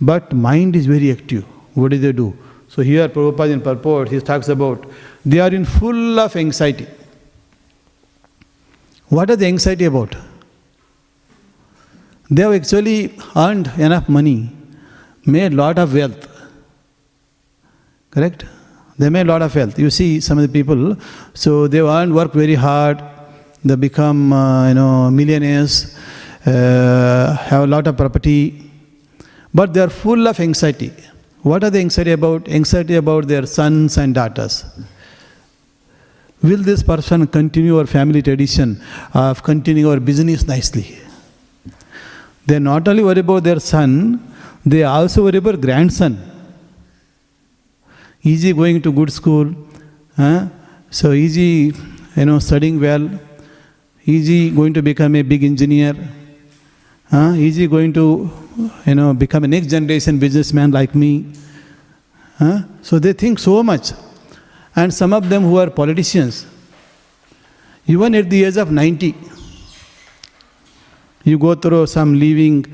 but 0.00 0.32
mind 0.32 0.76
is 0.76 0.86
very 0.86 1.10
active. 1.10 1.44
What 1.74 1.90
do 1.90 1.98
they 1.98 2.12
do? 2.12 2.36
So 2.68 2.82
here 2.82 3.08
Prabhupada 3.08 3.52
in 3.52 3.60
purport, 3.60 4.08
he 4.08 4.20
talks 4.20 4.48
about 4.48 4.86
they 5.24 5.38
are 5.40 5.52
in 5.52 5.64
full 5.64 6.20
of 6.20 6.36
anxiety. 6.36 6.86
What 9.08 9.30
are 9.30 9.36
the 9.36 9.46
anxiety 9.46 9.84
about? 9.84 10.14
They 12.30 12.42
have 12.42 12.52
actually 12.52 13.18
earned 13.36 13.70
enough 13.78 14.08
money, 14.08 14.50
made 15.24 15.54
lot 15.54 15.78
of 15.78 15.94
wealth. 15.94 16.28
Correct? 18.10 18.44
They 18.98 19.10
made 19.10 19.26
lot 19.28 19.42
of 19.42 19.54
wealth. 19.54 19.78
You 19.78 19.90
see 19.90 20.20
some 20.20 20.38
of 20.38 20.42
the 20.42 20.52
people, 20.52 20.96
so 21.34 21.68
they 21.68 21.80
earn, 21.80 22.14
work 22.14 22.32
very 22.32 22.54
hard, 22.54 23.02
they 23.68 23.76
become, 23.76 24.32
uh, 24.32 24.68
you 24.68 24.74
know, 24.74 25.10
millionaires, 25.10 25.96
uh, 26.46 27.36
have 27.36 27.64
a 27.64 27.66
lot 27.66 27.86
of 27.86 27.96
property, 27.96 28.70
but 29.52 29.74
they 29.74 29.80
are 29.80 29.90
full 29.90 30.28
of 30.28 30.38
anxiety. 30.40 30.92
What 31.42 31.64
are 31.64 31.70
the 31.70 31.78
anxiety 31.78 32.12
about? 32.12 32.48
Anxiety 32.48 32.96
about 32.96 33.28
their 33.28 33.46
sons 33.46 33.96
and 33.98 34.14
daughters. 34.14 34.64
Will 36.42 36.62
this 36.62 36.82
person 36.82 37.26
continue 37.26 37.78
our 37.78 37.86
family 37.86 38.22
tradition 38.22 38.80
of 39.14 39.42
continuing 39.42 39.90
our 39.90 40.00
business 40.00 40.46
nicely? 40.46 40.98
They 42.46 42.58
not 42.58 42.86
only 42.86 43.02
worry 43.02 43.20
about 43.20 43.44
their 43.44 43.58
son, 43.58 43.92
they 44.64 44.84
also 44.84 45.24
worry 45.24 45.38
about 45.38 45.60
grandson. 45.60 46.18
Easy 48.22 48.52
going 48.52 48.82
to 48.82 48.92
good 48.92 49.12
school, 49.12 49.54
huh? 50.16 50.48
so 50.90 51.12
easy, 51.12 51.72
you 52.16 52.24
know, 52.24 52.38
studying 52.38 52.80
well, 52.80 53.08
easy 54.06 54.50
going 54.50 54.72
to 54.72 54.82
become 54.82 55.16
a 55.16 55.22
big 55.22 55.42
engineer, 55.42 55.94
huh? 57.10 57.32
easy 57.32 57.66
going 57.66 57.92
to, 57.92 58.30
you 58.86 58.94
know, 58.94 59.12
become 59.12 59.44
a 59.44 59.48
next 59.48 59.66
generation 59.66 60.18
businessman 60.18 60.70
like 60.70 60.94
me. 60.94 61.26
Huh? 62.38 62.60
So 62.82 62.98
they 62.98 63.12
think 63.12 63.38
so 63.40 63.62
much. 63.62 63.92
And 64.76 64.94
some 64.94 65.12
of 65.12 65.28
them 65.28 65.42
who 65.42 65.58
are 65.58 65.70
politicians, 65.70 66.46
even 67.86 68.14
at 68.14 68.30
the 68.30 68.44
age 68.44 68.56
of 68.56 68.70
90, 68.70 69.14
you 71.24 71.38
go 71.38 71.54
through 71.54 71.86
some 71.86 72.18
living 72.18 72.64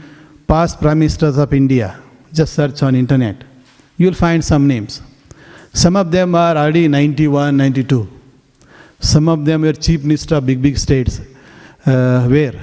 past 0.46 0.80
prime 0.80 0.98
ministers 0.98 1.38
of 1.38 1.54
India, 1.54 1.98
just 2.32 2.52
search 2.52 2.82
on 2.82 2.94
internet. 2.94 3.36
You'll 3.96 4.14
find 4.14 4.44
some 4.44 4.66
names. 4.66 5.00
Some 5.72 5.96
of 5.96 6.10
them 6.10 6.34
are 6.34 6.56
already 6.56 6.88
91, 6.88 7.56
92. 7.56 8.21
Some 9.02 9.28
of 9.28 9.44
them 9.44 9.62
were 9.62 9.72
chief 9.72 10.04
minister 10.04 10.36
of 10.36 10.46
big, 10.46 10.62
big 10.62 10.78
states. 10.78 11.20
Uh, 11.84 12.26
where? 12.28 12.54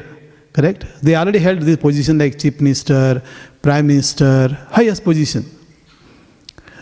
Correct? 0.53 0.85
They 1.03 1.15
already 1.15 1.39
held 1.39 1.59
this 1.61 1.77
position 1.77 2.17
like 2.17 2.39
chief 2.39 2.59
minister, 2.61 3.21
prime 3.61 3.87
minister, 3.87 4.47
highest 4.71 5.03
position. 5.03 5.45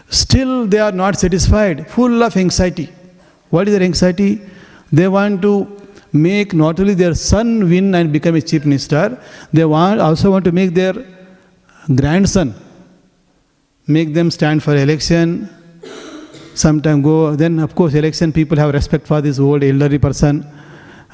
Still, 0.10 0.68
they 0.68 0.80
are 0.80 0.92
not 0.92 1.20
satisfied, 1.20 1.90
full 1.90 2.24
of 2.24 2.38
anxiety. 2.38 2.90
What 3.50 3.68
is 3.68 3.74
their 3.74 3.84
anxiety? 3.84 4.42
They 4.92 5.08
want 5.08 5.42
to 5.42 5.54
make 6.14 6.54
not 6.54 6.80
only 6.80 6.94
their 6.94 7.16
son 7.16 7.68
win 7.68 7.94
and 7.96 8.14
become 8.14 8.36
a 8.36 8.42
chief 8.42 8.64
minister, 8.64 9.22
they 9.52 9.66
want, 9.66 10.00
also 10.00 10.32
want 10.32 10.46
to 10.46 10.52
make 10.52 10.74
their 10.74 10.94
grandson, 11.96 12.54
make 13.88 14.14
them 14.14 14.30
stand 14.32 14.64
for 14.64 14.76
election, 14.76 15.50
sometime 16.58 17.02
go, 17.02 17.36
then 17.36 17.60
of 17.60 17.76
course 17.76 17.94
election 17.94 18.32
people 18.32 18.58
have 18.58 18.74
respect 18.74 19.08
for 19.08 19.22
this 19.22 19.40
old 19.40 19.64
elderly 19.64 19.98
person. 20.00 20.46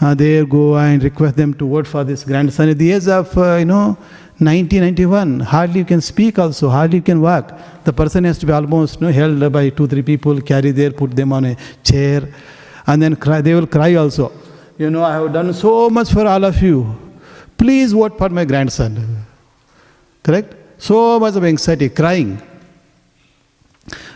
Uh, 0.01 0.13
they 0.13 0.43
go 0.45 0.75
and 0.77 1.03
request 1.03 1.35
them 1.35 1.53
to 1.53 1.67
vote 1.67 1.87
for 1.87 2.03
this 2.03 2.23
grandson. 2.23 2.69
At 2.69 2.77
the 2.77 2.91
age 2.91 3.07
of, 3.07 3.37
uh, 3.37 3.55
you 3.57 3.65
know, 3.65 3.97
90, 4.39 4.79
91, 4.79 5.39
hardly 5.41 5.79
you 5.79 5.85
can 5.85 6.01
speak 6.01 6.39
also, 6.39 6.69
hardly 6.69 6.97
you 6.97 7.03
can 7.03 7.21
walk. 7.21 7.51
The 7.83 7.93
person 7.93 8.23
has 8.23 8.37
to 8.39 8.45
be 8.45 8.51
almost 8.51 8.99
you 8.99 9.07
know, 9.07 9.13
held 9.13 9.53
by 9.53 9.69
two, 9.69 9.87
three 9.87 10.01
people, 10.01 10.41
carry 10.41 10.71
there, 10.71 10.91
put 10.91 11.15
them 11.15 11.31
on 11.31 11.45
a 11.45 11.57
chair, 11.83 12.27
and 12.87 13.01
then 13.01 13.15
cry. 13.15 13.41
They 13.41 13.53
will 13.53 13.67
cry 13.67 13.95
also. 13.95 14.31
You 14.77 14.89
know, 14.89 15.03
I 15.03 15.13
have 15.13 15.31
done 15.31 15.53
so 15.53 15.89
much 15.89 16.11
for 16.11 16.25
all 16.25 16.43
of 16.43 16.61
you. 16.61 16.97
Please 17.57 17.93
vote 17.93 18.17
for 18.17 18.29
my 18.29 18.43
grandson. 18.45 19.25
Correct? 20.23 20.55
So 20.79 21.19
much 21.19 21.35
of 21.35 21.45
anxiety, 21.45 21.89
crying. 21.89 22.41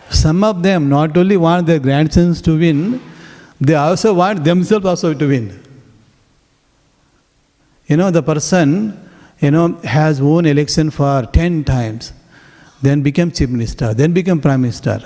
Some 0.10 0.44
of 0.44 0.64
them 0.64 0.90
not 0.90 1.18
only 1.18 1.38
want 1.38 1.68
their 1.68 1.80
grandsons 1.80 2.42
to 2.44 2.58
win, 2.58 3.02
they 3.60 3.76
also 3.76 4.14
want 4.14 4.44
themselves 4.44 4.86
also 4.86 5.14
to 5.14 5.28
win. 5.28 5.64
You 7.88 7.98
know, 7.98 8.12
the 8.12 8.22
person, 8.22 9.10
you 9.40 9.52
know, 9.52 9.74
has 9.84 10.22
won 10.22 10.46
election 10.46 10.90
for 10.92 11.26
10 11.26 11.64
times, 11.64 12.14
then 12.82 13.02
became 13.02 13.32
chief 13.32 13.50
minister, 13.50 13.94
then 13.94 14.14
became 14.14 14.40
prime 14.40 14.62
minister. 14.62 15.02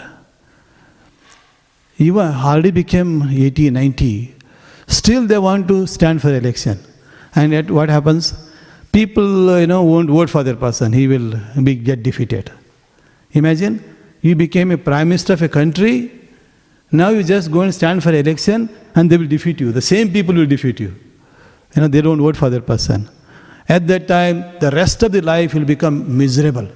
Even 1.97 2.27
already 2.27 2.71
became 2.71 3.23
80, 3.23 3.69
90. 3.69 4.35
Still 4.87 5.27
they 5.27 5.37
want 5.37 5.67
to 5.67 5.85
stand 5.87 6.21
for 6.21 6.33
election. 6.33 6.79
And 7.35 7.53
yet 7.53 7.69
what 7.69 7.89
happens? 7.89 8.33
People, 8.91 9.59
you 9.59 9.67
know, 9.67 9.83
won't 9.83 10.09
vote 10.09 10.29
for 10.29 10.43
their 10.43 10.55
person. 10.55 10.91
He 10.91 11.07
will 11.07 11.39
be, 11.63 11.75
get 11.75 12.03
defeated. 12.03 12.51
Imagine, 13.33 13.90
you 14.21 14.35
became 14.35 14.71
a 14.71 14.77
prime 14.77 15.09
minister 15.09 15.33
of 15.33 15.41
a 15.41 15.49
country, 15.49 16.11
now 16.91 17.09
you 17.09 17.23
just 17.23 17.51
go 17.51 17.61
and 17.61 17.73
stand 17.73 18.03
for 18.03 18.13
election 18.13 18.69
and 18.95 19.09
they 19.09 19.17
will 19.17 19.27
defeat 19.27 19.59
you. 19.59 19.71
The 19.71 19.81
same 19.81 20.11
people 20.11 20.35
will 20.35 20.45
defeat 20.45 20.79
you. 20.79 20.93
You 21.75 21.81
know, 21.83 21.87
they 21.87 22.01
don't 22.01 22.19
vote 22.19 22.35
for 22.35 22.49
their 22.49 22.61
person. 22.61 23.09
At 23.67 23.87
that 23.87 24.07
time, 24.07 24.59
the 24.59 24.71
rest 24.71 25.01
of 25.03 25.11
the 25.11 25.21
life 25.21 25.53
will 25.53 25.63
become 25.63 26.17
miserable. 26.17 26.67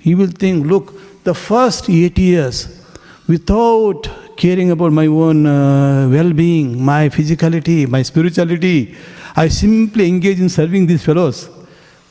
You 0.00 0.18
will 0.18 0.28
think, 0.28 0.66
look, 0.66 0.92
the 1.24 1.34
first 1.34 1.88
eight 1.88 2.18
years, 2.18 2.84
without 3.26 4.08
caring 4.36 4.70
about 4.70 4.92
my 4.92 5.06
own 5.06 5.46
uh, 5.46 6.08
well 6.10 6.32
being, 6.32 6.84
my 6.84 7.08
physicality, 7.08 7.88
my 7.88 8.02
spirituality, 8.02 8.94
I 9.34 9.48
simply 9.48 10.06
engage 10.08 10.40
in 10.40 10.50
serving 10.50 10.86
these 10.86 11.02
fellows. 11.02 11.48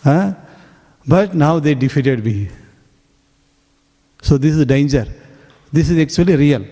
Huh? 0.04 0.34
But 1.08 1.36
now 1.36 1.60
they 1.60 1.76
defeated 1.76 2.26
me. 2.26 2.50
So 4.24 4.38
this 4.38 4.54
is 4.54 4.60
a 4.62 4.66
danger. 4.66 5.06
This 5.72 5.90
is 5.90 6.00
actually 6.02 6.36
real. 6.38 6.66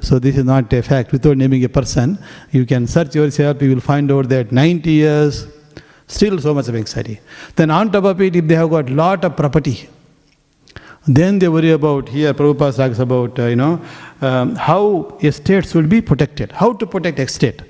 So 0.00 0.18
this 0.18 0.36
is 0.36 0.44
not 0.44 0.72
a 0.72 0.82
fact. 0.82 1.10
Without 1.10 1.36
naming 1.38 1.64
a 1.64 1.68
person, 1.68 2.18
you 2.52 2.66
can 2.66 2.86
search 2.86 3.14
yourself, 3.14 3.62
you 3.62 3.70
will 3.74 3.80
find 3.80 4.12
out 4.12 4.28
that 4.28 4.52
90 4.52 4.90
years, 4.90 5.46
still 6.06 6.38
so 6.38 6.52
much 6.54 6.68
of 6.68 6.76
anxiety. 6.76 7.18
Then 7.56 7.70
on 7.70 7.90
top 7.90 8.04
of 8.04 8.20
it, 8.20 8.36
if 8.36 8.46
they 8.46 8.54
have 8.54 8.70
got 8.70 8.90
lot 8.90 9.24
of 9.24 9.36
property, 9.36 9.88
then 11.06 11.38
they 11.38 11.48
worry 11.48 11.70
about, 11.70 12.10
here 12.10 12.34
Prabhupada 12.34 12.76
talks 12.76 12.98
about, 12.98 13.38
uh, 13.38 13.46
you 13.46 13.56
know, 13.56 13.80
um, 14.20 14.54
how 14.54 15.18
estates 15.22 15.74
will 15.74 15.86
be 15.86 16.02
protected, 16.02 16.52
how 16.52 16.74
to 16.74 16.86
protect 16.86 17.18
estate. 17.18 17.62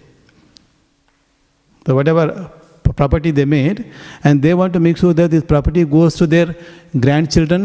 So 1.86 1.94
whatever 1.94 2.50
property 3.00 3.30
they 3.38 3.46
made, 3.56 3.78
and 4.24 4.42
they 4.46 4.54
want 4.60 4.72
to 4.76 4.80
make 4.86 4.96
sure 5.02 5.14
that 5.20 5.30
this 5.34 5.44
property 5.52 5.84
goes 5.96 6.14
to 6.20 6.26
their 6.34 6.48
grandchildren, 7.06 7.62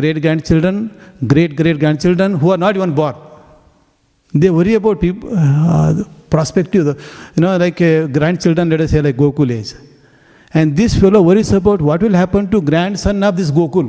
great 0.00 0.20
grandchildren, 0.26 0.76
great 1.32 1.56
great 1.60 1.78
grandchildren 1.84 2.38
who 2.42 2.50
are 2.56 2.60
not 2.66 2.76
even 2.80 2.94
born. 3.00 3.16
They 4.42 4.50
worry 4.50 4.74
about 4.74 5.00
people, 5.00 5.30
uh, 5.32 6.04
prospective, 6.30 6.86
you 7.36 7.40
know, 7.42 7.56
like 7.64 7.80
uh, 7.80 8.06
grandchildren, 8.18 8.68
let 8.70 8.80
us 8.86 8.90
say, 8.90 9.02
like 9.08 9.16
Gokul 9.16 9.52
age. 9.58 9.74
And 10.52 10.76
this 10.80 10.98
fellow 11.00 11.22
worries 11.28 11.52
about 11.52 11.80
what 11.82 12.02
will 12.02 12.18
happen 12.22 12.50
to 12.50 12.60
grandson 12.72 13.22
of 13.28 13.36
this 13.36 13.50
Gokul. 13.50 13.88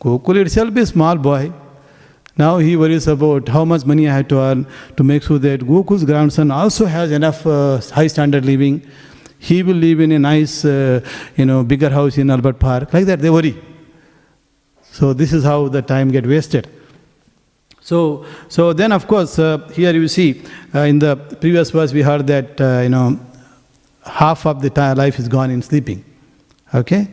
Gokul 0.00 0.42
itself 0.42 0.76
is 0.76 0.90
small 0.90 1.16
boy. 1.16 1.52
Now 2.38 2.58
he 2.58 2.76
worries 2.76 3.06
about 3.12 3.48
how 3.48 3.64
much 3.64 3.84
money 3.90 4.08
I 4.08 4.16
have 4.16 4.28
to 4.28 4.38
earn 4.38 4.66
to 4.96 5.04
make 5.10 5.22
sure 5.22 5.38
that 5.38 5.60
Gokul's 5.72 6.04
grandson 6.04 6.50
also 6.50 6.86
has 6.94 7.10
enough 7.18 7.46
uh, 7.46 7.80
high 7.98 8.08
standard 8.14 8.44
living. 8.44 8.82
He 9.38 9.62
will 9.62 9.76
live 9.76 10.00
in 10.00 10.12
a 10.12 10.18
nice, 10.18 10.64
uh, 10.64 11.00
you 11.36 11.44
know, 11.44 11.62
bigger 11.62 11.90
house 11.90 12.18
in 12.18 12.30
Albert 12.30 12.58
Park. 12.58 12.92
Like 12.92 13.04
that, 13.06 13.20
they 13.20 13.30
worry. 13.30 13.56
So 14.92 15.12
this 15.12 15.32
is 15.32 15.44
how 15.44 15.68
the 15.68 15.82
time 15.82 16.10
get 16.10 16.26
wasted. 16.26 16.68
So, 17.80 18.26
so 18.48 18.72
then 18.72 18.92
of 18.92 19.06
course, 19.06 19.38
uh, 19.38 19.58
here 19.72 19.92
you 19.92 20.08
see, 20.08 20.42
uh, 20.74 20.80
in 20.80 20.98
the 20.98 21.16
previous 21.16 21.70
verse 21.70 21.92
we 21.92 22.02
heard 22.02 22.26
that, 22.26 22.60
uh, 22.60 22.80
you 22.82 22.88
know, 22.88 23.20
half 24.04 24.46
of 24.46 24.60
the 24.60 24.70
time 24.70 24.96
life 24.96 25.18
is 25.18 25.28
gone 25.28 25.50
in 25.50 25.62
sleeping. 25.62 26.04
Okay? 26.74 27.08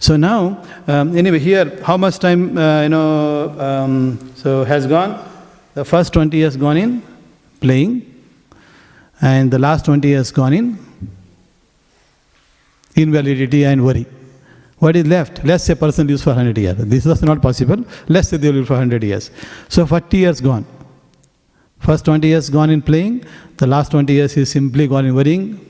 So 0.00 0.16
now, 0.16 0.62
um, 0.86 1.16
anyway, 1.16 1.40
here, 1.40 1.78
how 1.82 1.96
much 1.96 2.18
time, 2.18 2.56
uh, 2.56 2.82
you 2.82 2.88
know, 2.88 3.50
um, 3.60 4.32
so 4.36 4.64
has 4.64 4.86
gone? 4.86 5.22
The 5.74 5.84
first 5.84 6.12
20 6.12 6.36
years 6.36 6.56
gone 6.56 6.76
in 6.76 7.02
playing, 7.60 8.10
and 9.20 9.50
the 9.50 9.58
last 9.58 9.84
20 9.84 10.06
years 10.08 10.30
gone 10.30 10.52
in 10.52 10.78
invalidity 12.94 13.64
and 13.64 13.84
worry. 13.84 14.06
What 14.78 14.96
is 14.96 15.06
left? 15.06 15.44
Let's 15.44 15.64
say 15.64 15.74
person 15.74 16.06
lives 16.06 16.22
for 16.22 16.30
100 16.30 16.58
years. 16.58 16.76
This 16.76 17.06
is 17.06 17.22
not 17.22 17.40
possible. 17.40 17.84
Let's 18.08 18.28
say 18.28 18.36
they 18.36 18.52
live 18.52 18.66
for 18.66 18.74
100 18.74 19.02
years. 19.02 19.30
So 19.68 19.86
40 19.86 20.16
years 20.16 20.40
gone. 20.40 20.66
First 21.78 22.06
20 22.06 22.26
years 22.26 22.48
gone 22.50 22.70
in 22.70 22.80
playing, 22.80 23.24
the 23.58 23.66
last 23.66 23.90
20 23.90 24.12
years 24.12 24.36
is 24.36 24.50
simply 24.50 24.88
gone 24.88 25.04
in 25.04 25.14
worrying, 25.14 25.60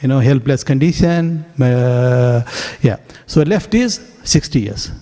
you 0.00 0.08
know, 0.08 0.20
helpless 0.20 0.62
condition. 0.62 1.44
Uh, 1.60 2.42
yeah. 2.82 2.96
So 3.26 3.42
left 3.42 3.74
is 3.74 4.00
60 4.22 4.60
years. 4.60 4.92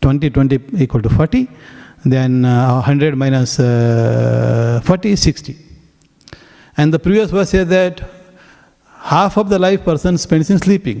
20, 0.00 0.30
20 0.30 0.60
equal 0.78 1.00
to 1.00 1.08
40. 1.08 1.48
Then 2.04 2.44
uh, 2.44 2.74
100 2.74 3.16
minus 3.16 3.58
uh, 3.58 4.80
40 4.84 5.12
is 5.12 5.22
60. 5.22 5.56
And 6.76 6.92
the 6.92 6.98
previous 6.98 7.30
verse 7.30 7.50
says 7.50 7.68
that 7.68 8.02
half 9.04 9.36
of 9.36 9.50
the 9.50 9.58
life 9.58 9.84
person 9.84 10.16
spends 10.16 10.50
in 10.50 10.58
sleeping. 10.58 10.98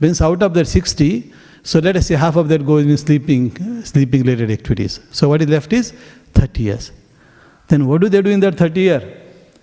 Means 0.00 0.20
out 0.20 0.42
of 0.42 0.54
that 0.54 0.66
60, 0.66 1.32
so 1.62 1.78
let 1.78 1.94
us 1.96 2.06
say 2.06 2.14
half 2.14 2.36
of 2.36 2.48
that 2.48 2.64
goes 2.66 2.86
in 2.86 2.96
sleeping, 2.96 3.84
sleeping 3.84 4.22
related 4.22 4.50
activities. 4.50 4.98
So 5.10 5.28
what 5.28 5.42
is 5.42 5.48
left 5.48 5.72
is 5.72 5.92
30 6.32 6.62
years. 6.62 6.92
Then 7.68 7.86
what 7.86 8.00
do 8.00 8.08
they 8.08 8.22
do 8.22 8.30
in 8.30 8.40
that 8.40 8.56
30 8.56 8.80
year? 8.80 9.22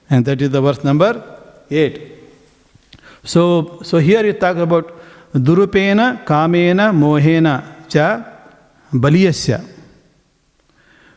And 0.10 0.24
that 0.26 0.42
is 0.42 0.52
the 0.52 0.62
verse 0.62 0.84
number 0.84 1.12
8. 1.70 2.00
So, 3.24 3.82
so 3.82 3.98
here 3.98 4.24
you 4.24 4.34
talk 4.34 4.58
about 4.58 4.94
durupena, 5.34 6.24
kamena, 6.26 6.94
mohena 6.94 7.90
cha 7.90 8.24
baliyasya. 8.94 9.66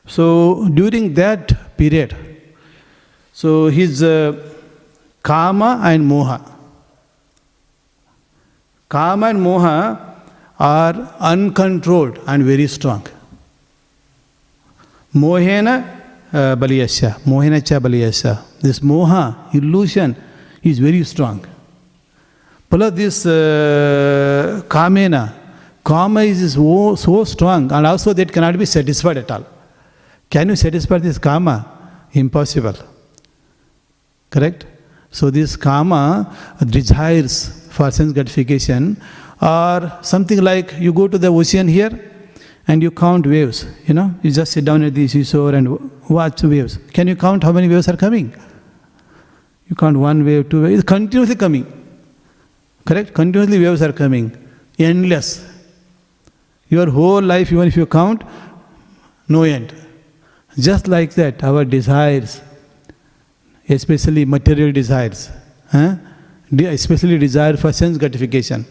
So 0.06 0.68
during 0.68 1.14
that 1.14 1.76
period, 1.76 2.16
so 3.32 3.66
his 3.66 4.02
uh, 4.02 4.51
kama 5.22 5.80
and 5.84 6.04
moha. 6.04 6.40
Kama 8.88 9.28
and 9.28 9.38
moha 9.38 10.14
are 10.58 11.14
uncontrolled 11.20 12.18
and 12.26 12.44
very 12.44 12.66
strong. 12.66 13.06
Mohena 15.14 15.84
uh, 16.32 16.56
baliyasya, 16.56 17.20
mohena 17.20 17.60
cha 17.64 17.78
baliyasya. 17.78 18.60
This 18.60 18.80
moha, 18.80 19.54
illusion, 19.54 20.16
is 20.62 20.78
very 20.78 21.04
strong. 21.04 21.44
Plus 22.70 22.92
this 22.94 23.26
uh, 23.26 24.62
kamena, 24.68 25.34
kama 25.84 26.22
is 26.22 26.54
so, 26.54 26.94
so 26.94 27.24
strong 27.24 27.70
and 27.70 27.86
also 27.86 28.12
that 28.12 28.32
cannot 28.32 28.58
be 28.58 28.64
satisfied 28.64 29.18
at 29.18 29.30
all. 29.30 29.44
Can 30.30 30.48
you 30.48 30.56
satisfy 30.56 30.98
this 30.98 31.18
kama? 31.18 31.66
Impossible. 32.12 32.76
Correct? 34.30 34.64
So 35.12 35.30
this 35.30 35.56
kama 35.56 36.36
desires 36.66 37.68
for 37.70 37.90
sense 37.90 38.12
gratification 38.12 38.96
or 39.40 39.92
something 40.02 40.40
like 40.42 40.74
you 40.78 40.92
go 40.92 41.06
to 41.06 41.18
the 41.18 41.28
ocean 41.28 41.68
here 41.68 41.92
and 42.66 42.82
you 42.82 42.90
count 42.90 43.26
waves. 43.26 43.66
You 43.86 43.94
know, 43.94 44.14
you 44.22 44.30
just 44.30 44.52
sit 44.52 44.64
down 44.64 44.82
at 44.82 44.94
the 44.94 45.06
seashore 45.06 45.54
and 45.54 45.68
watch 46.08 46.42
waves. 46.42 46.78
Can 46.92 47.08
you 47.08 47.16
count 47.16 47.44
how 47.44 47.52
many 47.52 47.68
waves 47.68 47.88
are 47.88 47.96
coming? 47.96 48.34
You 49.68 49.76
count 49.76 49.96
one 49.96 50.24
wave, 50.24 50.48
two 50.48 50.62
waves. 50.62 50.80
It's 50.80 50.88
continuously 50.88 51.36
coming. 51.36 51.66
Correct? 52.84 53.14
Continuously 53.14 53.58
waves 53.64 53.82
are 53.82 53.92
coming. 53.92 54.36
Endless. 54.78 55.46
Your 56.68 56.90
whole 56.90 57.22
life, 57.22 57.52
even 57.52 57.68
if 57.68 57.76
you 57.76 57.86
count, 57.86 58.22
no 59.28 59.42
end. 59.42 59.74
Just 60.58 60.88
like 60.88 61.14
that, 61.14 61.42
our 61.44 61.64
desires, 61.64 62.40
especially 63.68 64.24
material 64.24 64.72
desires, 64.72 65.30
huh? 65.70 65.96
de- 66.54 66.66
especially 66.66 67.18
desire 67.18 67.56
for 67.56 67.72
sense 67.72 67.96
gratification, 67.98 68.64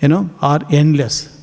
you 0.00 0.08
know, 0.08 0.30
are 0.40 0.60
endless. 0.70 1.36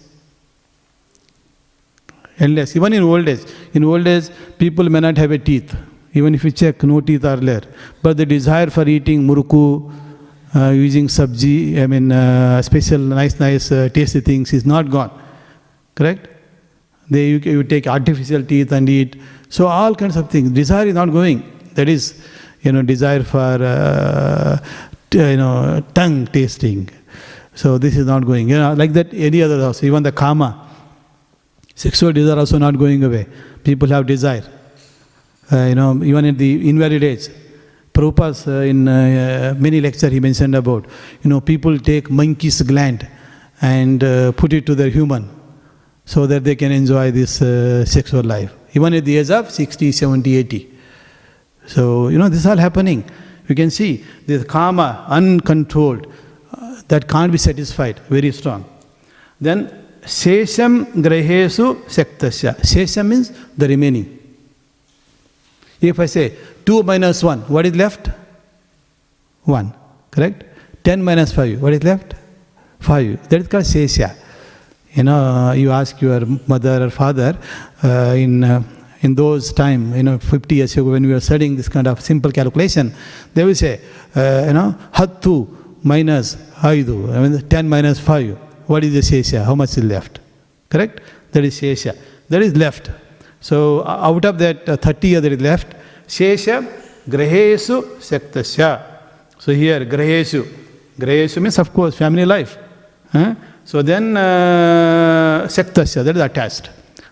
Endless. 2.39 2.75
Even 2.75 2.93
in 2.93 3.03
old 3.03 3.27
age. 3.27 3.41
In 3.73 3.83
old 3.83 4.05
age, 4.07 4.29
people 4.57 4.89
may 4.89 4.99
not 4.99 5.17
have 5.17 5.31
a 5.31 5.39
teeth. 5.39 5.75
Even 6.13 6.35
if 6.35 6.43
you 6.43 6.51
check, 6.51 6.83
no 6.83 7.01
teeth 7.01 7.25
are 7.25 7.37
there. 7.37 7.63
But 8.01 8.17
the 8.17 8.25
desire 8.25 8.69
for 8.69 8.87
eating 8.87 9.27
muruku, 9.27 9.91
uh, 10.55 10.69
using 10.69 11.07
sabji, 11.07 11.81
I 11.81 11.87
mean, 11.87 12.11
uh, 12.11 12.61
special 12.61 12.99
nice, 12.99 13.39
nice, 13.39 13.71
uh, 13.71 13.89
tasty 13.89 14.21
things 14.21 14.53
is 14.53 14.65
not 14.65 14.89
gone. 14.89 15.11
Correct? 15.95 16.27
They, 17.09 17.29
you, 17.29 17.37
you 17.39 17.63
take 17.63 17.87
artificial 17.87 18.43
teeth 18.43 18.71
and 18.71 18.87
eat. 18.89 19.19
So 19.49 19.67
all 19.67 19.95
kinds 19.95 20.15
of 20.15 20.29
things. 20.29 20.51
Desire 20.51 20.87
is 20.87 20.93
not 20.93 21.11
going. 21.11 21.56
That 21.77 21.87
is, 21.87 22.19
you 22.61 22.71
know, 22.71 22.81
desire 22.81 23.23
for, 23.23 23.37
uh, 23.37 24.57
you 25.13 25.37
know, 25.37 25.83
tongue 25.93 26.25
tasting. 26.25 26.89
So 27.53 27.77
this 27.77 27.95
is 27.95 28.07
not 28.07 28.25
going. 28.25 28.49
You 28.49 28.57
know, 28.57 28.73
like 28.73 28.93
that, 28.93 29.13
any 29.13 29.43
other 29.43 29.61
also. 29.63 29.85
Even 29.85 30.01
the 30.01 30.11
kama. 30.11 30.49
Sexual 31.75 32.13
desire 32.13 32.39
also 32.39 32.57
not 32.57 32.79
going 32.79 33.03
away. 33.03 33.27
People 33.63 33.87
have 33.89 34.07
desire. 34.07 34.43
Uh, 35.51 35.65
you 35.69 35.75
know, 35.75 36.03
even 36.03 36.25
in 36.25 36.35
the 36.35 36.67
invalid 36.67 37.03
age. 37.03 37.29
Prabhupada's 37.93 38.47
uh, 38.47 38.71
in 38.71 38.87
uh, 38.87 39.53
many 39.59 39.79
lecture 39.79 40.09
he 40.09 40.19
mentioned 40.19 40.55
about, 40.55 40.87
you 41.21 41.29
know, 41.29 41.39
people 41.41 41.77
take 41.77 42.09
monkey's 42.09 42.59
gland 42.63 43.07
and 43.61 44.03
uh, 44.03 44.31
put 44.31 44.51
it 44.53 44.65
to 44.65 44.73
their 44.73 44.89
human 44.89 45.29
so 46.05 46.25
that 46.25 46.43
they 46.43 46.55
can 46.55 46.71
enjoy 46.71 47.11
this 47.11 47.39
uh, 47.43 47.85
sexual 47.85 48.23
life, 48.23 48.51
even 48.73 48.95
at 48.95 49.05
the 49.05 49.17
age 49.17 49.29
of 49.29 49.51
60, 49.51 49.91
70, 49.91 50.35
80. 50.37 50.76
So, 51.67 52.07
you 52.07 52.17
know, 52.17 52.29
this 52.29 52.39
is 52.39 52.45
all 52.45 52.57
happening. 52.57 53.03
You 53.47 53.55
can 53.55 53.69
see 53.69 54.03
this 54.25 54.43
kama, 54.43 55.05
uncontrolled, 55.07 56.11
uh, 56.53 56.81
that 56.87 57.07
can't 57.07 57.31
be 57.31 57.37
satisfied, 57.37 57.99
very 58.09 58.31
strong. 58.31 58.65
Then, 59.39 59.85
Sesham 60.01 60.85
Grahesu 61.03 61.75
Sektasya. 61.83 62.55
Sesham 62.61 63.09
means 63.09 63.31
the 63.57 63.67
remaining. 63.67 64.17
If 65.81 65.99
I 65.99 66.05
say 66.07 66.35
2 66.65 66.83
minus 66.83 67.23
1, 67.23 67.41
what 67.41 67.65
is 67.65 67.75
left? 67.75 68.09
1. 69.43 69.73
Correct? 70.11 70.43
10 70.83 71.03
minus 71.03 71.33
5, 71.33 71.61
what 71.61 71.73
is 71.73 71.83
left? 71.83 72.15
5. 72.79 73.29
That 73.29 73.41
is 73.41 73.47
called 73.47 73.65
Sesha. 73.65 74.15
You 74.93 75.03
know, 75.03 75.51
you 75.51 75.71
ask 75.71 76.01
your 76.01 76.25
mother 76.47 76.85
or 76.85 76.89
father 76.89 77.37
uh, 77.83 78.15
in, 78.17 78.43
uh, 78.43 78.63
in 79.01 79.15
those 79.15 79.53
time, 79.53 79.95
you 79.95 80.03
know, 80.03 80.17
50 80.17 80.55
years 80.55 80.73
ago 80.75 80.91
when 80.91 81.05
we 81.05 81.13
were 81.13 81.19
studying 81.19 81.55
this 81.55 81.69
kind 81.69 81.87
of 81.87 82.01
simple 82.01 82.31
calculation, 82.31 82.93
they 83.33 83.43
will 83.43 83.55
say, 83.55 83.79
uh, 84.15 84.45
you 84.47 84.53
know, 84.53 84.75
Hattu 84.93 85.47
minus 85.83 86.35
Haidu, 86.35 87.13
I 87.15 87.27
mean 87.27 87.47
10 87.47 87.69
minus 87.69 87.99
5. 87.99 88.37
What 88.67 88.83
is 88.83 88.93
the 88.93 88.99
Shesha? 88.99 89.45
How 89.45 89.55
much 89.55 89.77
is 89.77 89.83
left? 89.83 90.19
Correct? 90.69 91.01
That 91.31 91.45
is 91.45 91.59
Shesha. 91.59 91.97
That 92.29 92.41
is 92.41 92.55
left. 92.55 92.91
So 93.39 93.81
uh, 93.81 94.09
out 94.09 94.25
of 94.25 94.37
that 94.39 94.67
uh, 94.67 94.77
30 94.77 95.07
year 95.07 95.21
that 95.21 95.31
is 95.31 95.41
left, 95.41 95.75
Shesha 96.07 96.85
Grahesu 97.07 97.97
Sektasya. 97.99 98.81
So 99.39 99.53
here, 99.53 99.85
Grahesu. 99.85 100.45
Grahesu 100.99 101.41
means, 101.41 101.57
of 101.59 101.71
course, 101.73 101.95
family 101.95 102.25
life. 102.25 102.57
Huh? 103.11 103.35
So 103.63 103.81
then, 103.81 104.17
uh, 104.17 105.47
Sektasya, 105.47 106.03
that 106.03 106.15
is 106.15 106.21
attached. 106.21 106.69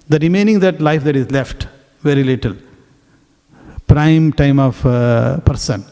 The 0.10 0.20
remaining 0.20 0.60
that 0.60 0.82
life 0.82 1.04
that 1.04 1.16
is 1.16 1.32
left, 1.32 1.68
very 2.10 2.24
little. 2.24 2.56
Prime 3.88 4.32
time 4.42 4.60
of 4.60 4.86
uh, 4.86 5.40
person. 5.50 5.84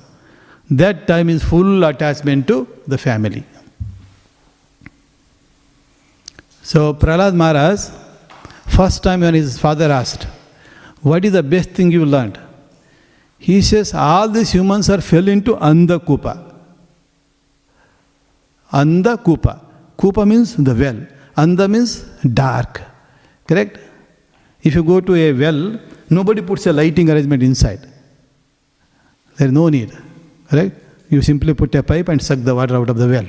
That 0.69 1.07
time 1.07 1.29
is 1.29 1.43
full 1.43 1.83
attachment 1.83 2.47
to 2.47 2.67
the 2.87 2.97
family. 2.97 3.43
So 6.61 6.93
Prahlad 6.93 7.35
Maharaj, 7.35 7.81
first 8.77 9.03
time 9.03 9.21
when 9.21 9.33
his 9.33 9.59
father 9.59 9.91
asked, 9.91 10.23
What 11.01 11.25
is 11.25 11.33
the 11.33 11.43
best 11.43 11.71
thing 11.71 11.91
you 11.91 12.05
learned? 12.05 12.39
He 13.37 13.61
says, 13.61 13.93
All 13.93 14.29
these 14.29 14.51
humans 14.53 14.89
are 14.89 15.01
fell 15.01 15.27
into 15.27 15.55
Andakupa. 15.55 16.33
Andakupa. 18.71 19.59
Kupa 19.97 20.27
means 20.27 20.55
the 20.55 20.73
well. 20.73 21.05
Anda 21.37 21.67
means 21.67 22.01
dark. 22.41 22.81
Correct? 23.47 23.79
If 24.61 24.75
you 24.75 24.83
go 24.83 25.01
to 25.01 25.15
a 25.15 25.33
well, 25.33 25.79
nobody 26.15 26.41
puts 26.41 26.65
a 26.67 26.73
lighting 26.73 27.09
arrangement 27.09 27.43
inside. 27.43 27.81
There 29.37 29.47
is 29.47 29.53
no 29.53 29.69
need. 29.69 29.91
Correct? 30.49 30.75
You 31.09 31.21
simply 31.21 31.53
put 31.53 31.73
a 31.75 31.83
pipe 31.83 32.09
and 32.09 32.21
suck 32.21 32.39
the 32.39 32.55
water 32.55 32.75
out 32.75 32.89
of 32.89 32.97
the 32.97 33.07
well. 33.07 33.27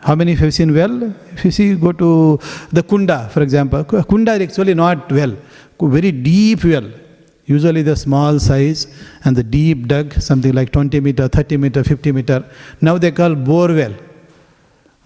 How 0.00 0.14
many 0.14 0.34
have 0.34 0.52
seen 0.54 0.74
well? 0.74 1.14
If 1.32 1.44
you 1.44 1.50
see, 1.50 1.74
go 1.74 1.92
to 1.92 2.38
the 2.70 2.82
kunda, 2.82 3.30
for 3.30 3.42
example. 3.42 3.84
Kunda 3.84 4.36
is 4.36 4.48
actually 4.48 4.74
not 4.74 5.10
well, 5.10 5.36
very 5.80 6.12
deep 6.12 6.64
well. 6.64 6.88
Usually 7.46 7.82
the 7.82 7.96
small 7.96 8.38
size 8.38 8.86
and 9.24 9.36
the 9.36 9.42
deep 9.42 9.86
dug, 9.86 10.12
something 10.14 10.52
like 10.52 10.72
20 10.72 11.00
meter, 11.00 11.28
30 11.28 11.56
meter, 11.56 11.84
50 11.84 12.12
meter. 12.12 12.44
Now 12.80 12.98
they 12.98 13.12
call 13.12 13.34
bore 13.34 13.68
well. 13.68 13.94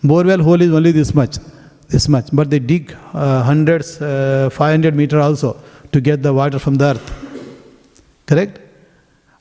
Bore 0.03 0.25
well 0.25 0.43
hole 0.43 0.61
is 0.61 0.73
only 0.73 0.93
this 0.93 1.15
much, 1.15 1.37
this 1.89 2.09
much. 2.09 2.29
But 2.33 2.51
they 2.51 2.59
dig 2.59 2.97
uh, 3.13 3.43
hundreds, 3.43 4.01
uh, 4.01 4.49
500 4.51 4.95
meter 4.95 5.21
also 5.21 5.57
to 5.93 6.01
get 6.01 6.23
the 6.23 6.33
water 6.33 6.59
from 6.59 6.77
the 6.77 6.87
earth. 6.93 7.09
Correct? 8.27 8.59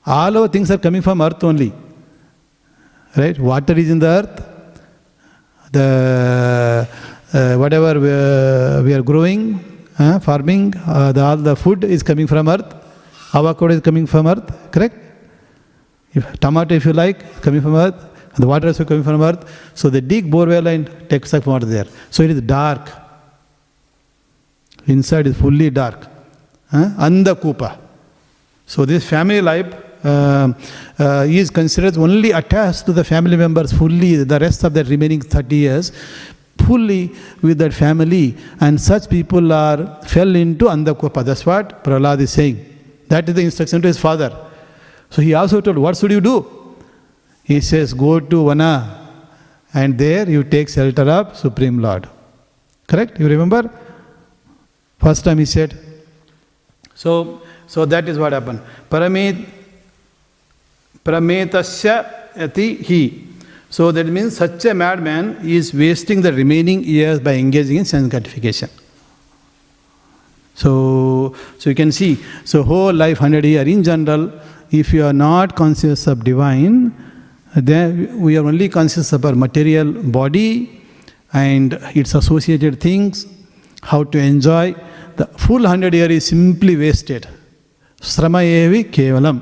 All 0.06 0.38
our 0.38 0.48
things 0.48 0.72
are 0.72 0.78
coming 0.78 1.02
from 1.02 1.22
earth 1.22 1.44
only. 1.44 1.72
Right? 3.16 3.38
Water 3.40 3.74
is 3.78 3.90
in 3.90 4.00
the 4.00 4.08
earth. 4.08 4.46
The 5.72 6.88
uh, 7.34 7.56
whatever 7.58 8.00
we 8.00 8.10
are, 8.10 8.82
we 8.82 8.94
are 8.94 9.04
growing, 9.04 9.88
uh, 10.00 10.18
farming, 10.20 10.74
uh, 10.88 11.12
the, 11.12 11.22
all 11.22 11.38
the 11.38 11.56
food 11.56 11.84
is 11.84 12.02
coming 12.02 12.26
from 12.26 12.48
earth. 12.48 12.74
Avocado 13.36 13.74
is 13.76 13.82
coming 13.82 14.08
from 14.08 14.26
earth. 14.26 14.72
Correct? 14.72 14.96
If 16.14 16.40
tomato, 16.40 16.74
if 16.74 16.86
you 16.86 16.94
like, 16.94 17.42
coming 17.42 17.62
from 17.62 17.76
earth. 17.76 18.06
The 18.38 18.48
water 18.48 18.68
is 18.70 18.78
coming 18.78 19.04
from 19.04 19.22
earth. 19.22 19.44
So 19.76 19.90
they 19.90 20.02
dig 20.02 20.32
borewell 20.32 20.74
and 20.74 21.10
take 21.10 21.26
suck 21.26 21.46
water 21.46 21.66
there. 21.66 21.86
So 22.10 22.24
it 22.24 22.32
is 22.32 22.42
dark. 22.42 22.90
Inside 24.88 25.28
is 25.28 25.38
fully 25.38 25.70
dark. 25.70 26.08
Huh? 26.72 26.90
Andakupa. 26.98 27.78
So 28.66 28.86
this 28.86 29.08
family 29.10 29.42
life 29.42 29.74
uh, 30.04 30.54
uh, 31.00 31.26
is 31.28 31.50
considered 31.50 31.98
only 31.98 32.32
attached 32.32 32.86
to 32.86 32.94
the 32.94 33.04
family 33.04 33.36
members 33.36 33.74
fully 33.74 34.24
the 34.24 34.40
rest 34.40 34.64
of 34.64 34.74
the 34.74 34.84
remaining 34.84 35.22
30 35.22 35.56
years 35.56 35.92
fully 36.58 37.12
with 37.42 37.58
that 37.58 37.74
family. 37.74 38.38
And 38.60 38.80
such 38.80 39.10
people 39.10 39.52
are 39.52 40.02
fell 40.04 40.36
into 40.36 40.66
andakupa 40.66 41.26
that's 41.26 41.46
what 41.46 41.84
prahlad 41.84 42.20
is 42.20 42.32
saying. 42.32 42.66
That 43.08 43.28
is 43.28 43.36
the 43.36 43.42
instruction 43.42 43.82
to 43.82 43.88
his 43.88 43.98
father. 43.98 44.32
So 45.10 45.22
he 45.22 45.34
also 45.34 45.62
told 45.62 45.78
what 45.78 45.98
should 45.98 46.12
you 46.12 46.22
do? 46.22 46.76
He 47.44 47.60
says 47.62 47.94
go 47.94 48.20
to 48.20 48.46
vana 48.46 48.74
and 49.74 49.98
there 49.98 50.30
you 50.30 50.44
take 50.44 50.70
shelter 50.70 51.10
of 51.10 51.36
supreme 51.36 51.80
lord. 51.80 52.08
Correct? 52.88 53.20
You 53.20 53.28
remember? 53.28 53.70
First 55.00 55.26
time 55.26 55.40
he 55.40 55.46
said 55.46 55.89
so 57.04 57.14
so 57.74 57.86
that 57.94 58.12
is 58.12 58.18
what 58.24 58.38
happened 58.38 58.62
paramit 58.94 59.40
Prametasya 61.04 62.38
ati 62.38 62.76
he. 62.76 63.28
So 63.70 63.92
that 63.92 64.08
means 64.08 64.38
such 64.38 64.66
a 64.66 64.74
madman 64.74 65.38
is 65.44 65.74
wasting 65.74 66.22
the 66.22 66.34
remaining 66.34 66.84
years 66.84 67.20
by 67.20 67.34
engaging 67.34 67.78
in 67.78 67.86
sense 67.86 68.10
gratification. 68.10 68.70
So, 70.56 71.36
so 71.58 71.70
you 71.70 71.76
can 71.76 71.92
see, 71.92 72.18
so 72.44 72.64
whole 72.64 72.94
life, 72.94 73.22
100 73.22 73.46
year 73.46 73.62
in 73.62 73.84
general, 73.84 74.32
if 74.72 74.92
you 74.92 75.06
are 75.06 75.14
not 75.14 75.56
conscious 75.56 76.06
of 76.08 76.24
divine, 76.24 76.94
then 77.56 78.20
we 78.20 78.38
are 78.38 78.46
only 78.46 78.68
conscious 78.70 79.14
of 79.14 79.24
our 79.26 79.36
material 79.36 79.92
body 79.92 80.82
and 81.34 81.74
its 81.96 82.14
associated 82.14 82.82
things, 82.82 83.26
how 83.84 84.04
to 84.04 84.18
enjoy. 84.18 84.76
The 85.20 85.26
full 85.26 85.64
100 85.64 85.94
year 85.94 86.10
is 86.10 86.28
simply 86.28 86.78
wasted. 86.78 87.28
Srama 88.00 88.42
evi 88.42 88.86
kevalam. 88.90 89.42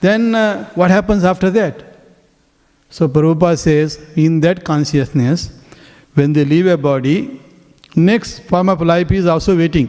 Then 0.00 0.34
uh, 0.34 0.64
what 0.74 0.90
happens 0.90 1.22
after 1.22 1.48
that? 1.50 1.84
So 2.88 3.08
Prabhupada 3.08 3.56
says, 3.56 4.04
in 4.16 4.40
that 4.40 4.64
consciousness, 4.64 5.52
when 6.14 6.32
they 6.32 6.44
leave 6.44 6.66
a 6.66 6.76
body, 6.76 7.40
next 7.94 8.40
form 8.40 8.68
of 8.68 8.80
life 8.80 9.12
is 9.12 9.26
also 9.26 9.56
waiting. 9.56 9.88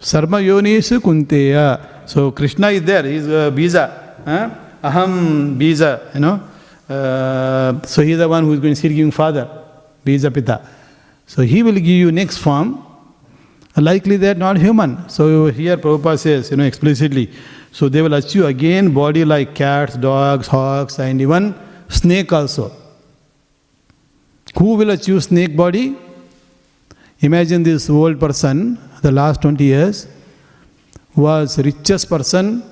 Sarva 0.00 0.40
yonishu 0.42 0.98
kaunteya. 1.00 2.08
So 2.08 2.30
Krishna 2.30 2.68
is 2.68 2.82
there, 2.82 3.02
he 3.02 3.16
is 3.16 3.28
uh, 3.28 3.50
Bija. 3.50 4.24
Huh? 4.24 4.50
Aham 4.82 5.58
Bija, 5.58 6.14
you 6.14 6.20
know. 6.20 6.40
Uh, 6.88 7.82
so 7.82 8.00
he 8.00 8.12
is 8.12 8.18
the 8.18 8.28
one 8.28 8.42
who 8.44 8.54
is 8.54 8.60
going 8.60 8.74
to 8.74 8.80
sit 8.80 8.88
giving 8.88 9.10
father, 9.10 9.46
Bija 10.02 10.32
Pita. 10.32 10.66
So 11.26 11.42
he 11.42 11.62
will 11.62 11.74
give 11.74 11.84
you 11.84 12.10
next 12.10 12.38
form. 12.38 12.85
Likely 13.76 14.16
they 14.16 14.30
are 14.30 14.34
not 14.34 14.56
human. 14.56 15.08
So 15.08 15.46
here 15.46 15.76
Prabhupada 15.76 16.18
says, 16.18 16.50
you 16.50 16.56
know, 16.56 16.64
explicitly. 16.64 17.30
So 17.72 17.88
they 17.90 18.00
will 18.00 18.14
achieve 18.14 18.44
again 18.46 18.92
body 18.94 19.24
like 19.24 19.54
cats, 19.54 19.96
dogs, 19.96 20.46
hawks, 20.46 20.98
and 20.98 21.20
even 21.20 21.54
snake 21.88 22.32
also. 22.32 22.72
Who 24.58 24.76
will 24.76 24.90
achieve 24.90 25.22
snake 25.22 25.54
body? 25.54 25.96
Imagine 27.20 27.62
this 27.62 27.90
old 27.90 28.18
person, 28.18 28.78
the 29.02 29.12
last 29.12 29.42
20 29.42 29.62
years, 29.62 30.06
was 31.14 31.58
richest 31.58 32.08
person, 32.08 32.62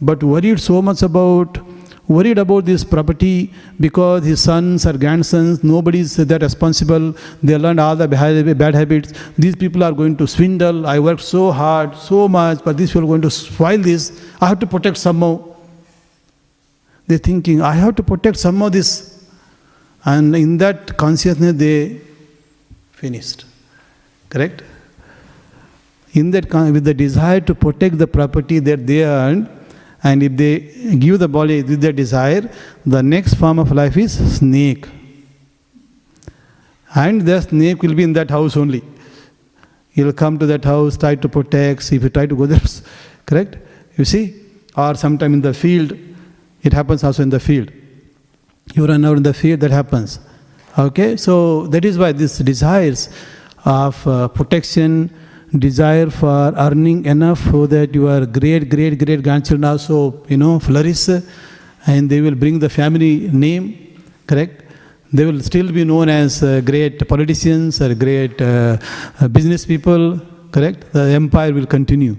but 0.00 0.22
worried 0.22 0.58
so 0.60 0.82
much 0.82 1.02
about 1.02 1.58
worried 2.08 2.38
about 2.38 2.64
this 2.64 2.84
property 2.84 3.52
because 3.78 4.24
his 4.24 4.40
sons 4.40 4.84
or 4.86 4.92
grandsons, 4.94 5.62
nobody 5.62 6.00
is 6.00 6.16
that 6.16 6.42
responsible. 6.42 7.14
They 7.42 7.56
learned 7.56 7.80
all 7.80 7.96
the 7.96 8.08
bad 8.08 8.74
habits. 8.74 9.12
These 9.38 9.56
people 9.56 9.84
are 9.84 9.92
going 9.92 10.16
to 10.16 10.26
swindle. 10.26 10.86
I 10.86 10.98
worked 10.98 11.22
so 11.22 11.52
hard, 11.52 11.96
so 11.96 12.28
much, 12.28 12.64
but 12.64 12.76
these 12.76 12.90
people 12.90 13.04
are 13.04 13.06
going 13.06 13.22
to 13.22 13.30
spoil 13.30 13.78
this. 13.78 14.12
I 14.40 14.48
have 14.48 14.58
to 14.60 14.66
protect 14.66 14.96
somehow. 14.98 15.54
They're 17.06 17.18
thinking, 17.18 17.62
I 17.62 17.74
have 17.74 17.96
to 17.96 18.02
protect 18.02 18.38
somehow 18.38 18.68
this. 18.68 19.24
And 20.04 20.34
in 20.34 20.58
that 20.58 20.96
consciousness, 20.96 21.54
they 21.54 22.00
finished. 22.92 23.44
Correct? 24.28 24.62
In 26.14 26.30
that, 26.32 26.52
with 26.52 26.84
the 26.84 26.94
desire 26.94 27.40
to 27.40 27.54
protect 27.54 27.98
the 27.98 28.06
property 28.06 28.58
that 28.58 28.86
they 28.86 29.04
earned, 29.04 29.48
and 30.02 30.22
if 30.22 30.36
they 30.36 30.96
give 30.96 31.18
the 31.18 31.28
body 31.28 31.62
with 31.62 31.80
their 31.80 31.92
desire, 31.92 32.50
the 32.84 33.02
next 33.02 33.34
form 33.34 33.58
of 33.58 33.70
life 33.70 33.96
is 33.96 34.36
snake. 34.36 34.86
And 36.94 37.22
the 37.22 37.40
snake 37.40 37.82
will 37.82 37.94
be 37.94 38.02
in 38.02 38.12
that 38.14 38.30
house 38.30 38.56
only. 38.56 38.82
He 39.90 40.02
will 40.02 40.12
come 40.12 40.38
to 40.38 40.46
that 40.46 40.64
house, 40.64 40.96
try 40.96 41.14
to 41.14 41.28
protect. 41.28 41.92
If 41.92 42.02
you 42.02 42.08
try 42.08 42.26
to 42.26 42.34
go 42.34 42.46
there, 42.52 42.60
correct? 43.26 43.58
You 43.96 44.04
see? 44.04 44.34
Or 44.76 44.94
sometime 44.94 45.34
in 45.34 45.40
the 45.40 45.54
field, 45.54 45.96
it 46.62 46.72
happens 46.72 47.04
also 47.04 47.22
in 47.22 47.30
the 47.30 47.40
field. 47.40 47.70
You 48.74 48.86
run 48.86 49.04
out 49.04 49.18
in 49.18 49.22
the 49.22 49.34
field, 49.34 49.60
that 49.60 49.70
happens. 49.70 50.18
Okay? 50.78 51.16
So 51.16 51.66
that 51.68 51.84
is 51.84 51.98
why 51.98 52.12
these 52.12 52.38
desires 52.38 53.08
of 53.64 54.06
uh, 54.06 54.28
protection, 54.28 55.14
desire 55.58 56.08
for 56.10 56.52
earning 56.56 57.04
enough 57.04 57.40
so 57.50 57.66
that 57.66 57.94
your 57.94 58.26
great, 58.26 58.68
great, 58.68 58.98
great 58.98 59.22
grandchildren 59.22 59.64
also, 59.64 60.24
you 60.28 60.36
know, 60.36 60.58
flourish 60.58 61.08
and 61.86 62.08
they 62.08 62.20
will 62.20 62.34
bring 62.34 62.58
the 62.58 62.68
family 62.68 63.28
name, 63.28 64.02
correct? 64.26 64.62
They 65.12 65.26
will 65.26 65.40
still 65.40 65.70
be 65.70 65.84
known 65.84 66.08
as 66.08 66.42
uh, 66.42 66.62
great 66.64 67.06
politicians 67.06 67.82
or 67.82 67.94
great 67.94 68.40
uh, 68.40 68.78
business 69.30 69.66
people, 69.66 70.20
correct? 70.50 70.90
The 70.92 71.02
empire 71.10 71.52
will 71.52 71.66
continue. 71.66 72.16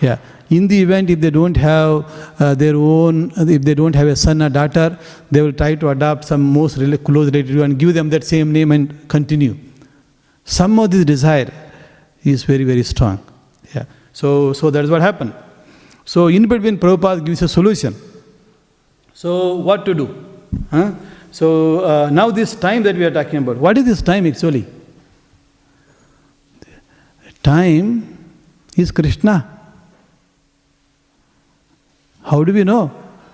Yeah. 0.00 0.18
In 0.50 0.68
the 0.68 0.80
event, 0.80 1.10
if 1.10 1.20
they 1.20 1.30
don't 1.30 1.56
have 1.56 2.40
uh, 2.40 2.54
their 2.54 2.76
own, 2.76 3.32
if 3.36 3.62
they 3.62 3.74
don't 3.74 3.94
have 3.94 4.06
a 4.06 4.14
son 4.14 4.42
or 4.42 4.50
daughter, 4.50 4.98
they 5.30 5.40
will 5.40 5.52
try 5.52 5.74
to 5.74 5.88
adopt 5.88 6.26
some 6.26 6.42
most 6.42 6.76
close 7.02 7.32
relative 7.32 7.60
and 7.62 7.78
give 7.78 7.94
them 7.94 8.10
that 8.10 8.22
same 8.22 8.52
name 8.52 8.70
and 8.70 9.08
continue. 9.08 9.56
Some 10.44 10.78
of 10.78 10.90
this 10.90 11.04
desire 11.04 11.50
is 12.24 12.44
very, 12.44 12.64
very 12.64 12.82
strong. 12.82 13.18
Yeah. 13.74 13.84
So, 14.12 14.52
so 14.52 14.70
that's 14.70 14.88
what 14.88 15.02
happened. 15.02 15.34
So 16.04 16.28
in 16.28 16.46
between, 16.48 16.78
Prabhupada 16.78 17.24
gives 17.24 17.42
a 17.42 17.48
solution. 17.48 17.94
So 19.14 19.54
what 19.56 19.84
to 19.86 19.94
do? 19.94 20.24
Huh? 20.70 20.92
So 21.30 21.84
uh, 21.84 22.10
now 22.10 22.30
this 22.30 22.54
time 22.54 22.82
that 22.84 22.94
we 22.96 23.04
are 23.04 23.10
talking 23.10 23.38
about, 23.38 23.56
what 23.56 23.76
is 23.78 23.84
this 23.84 24.02
time 24.02 24.26
actually? 24.26 24.66
Time 27.42 28.18
is 28.76 28.90
Krishna. 28.90 29.50
How 32.22 32.42
do 32.42 32.52
we 32.52 32.64
know? 32.64 32.90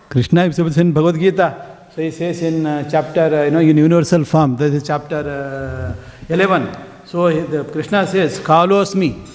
Krishna 0.08 0.44
is 0.44 0.58
in 0.78 0.92
Bhagavad 0.92 1.20
Gita. 1.20 1.70
So 1.94 2.02
he 2.02 2.10
says 2.10 2.42
in 2.42 2.66
uh, 2.66 2.88
chapter, 2.90 3.20
uh, 3.20 3.44
you 3.44 3.50
know, 3.50 3.60
in 3.60 3.76
universal 3.76 4.24
form, 4.24 4.56
this 4.56 4.74
is 4.74 4.82
chapter 4.82 5.94
uh, 5.96 6.32
11. 6.32 6.89
So 7.10 7.28
the 7.28 7.64
Krishna 7.64 8.06
says, 8.06 8.38
Kalosmi. 8.38 9.26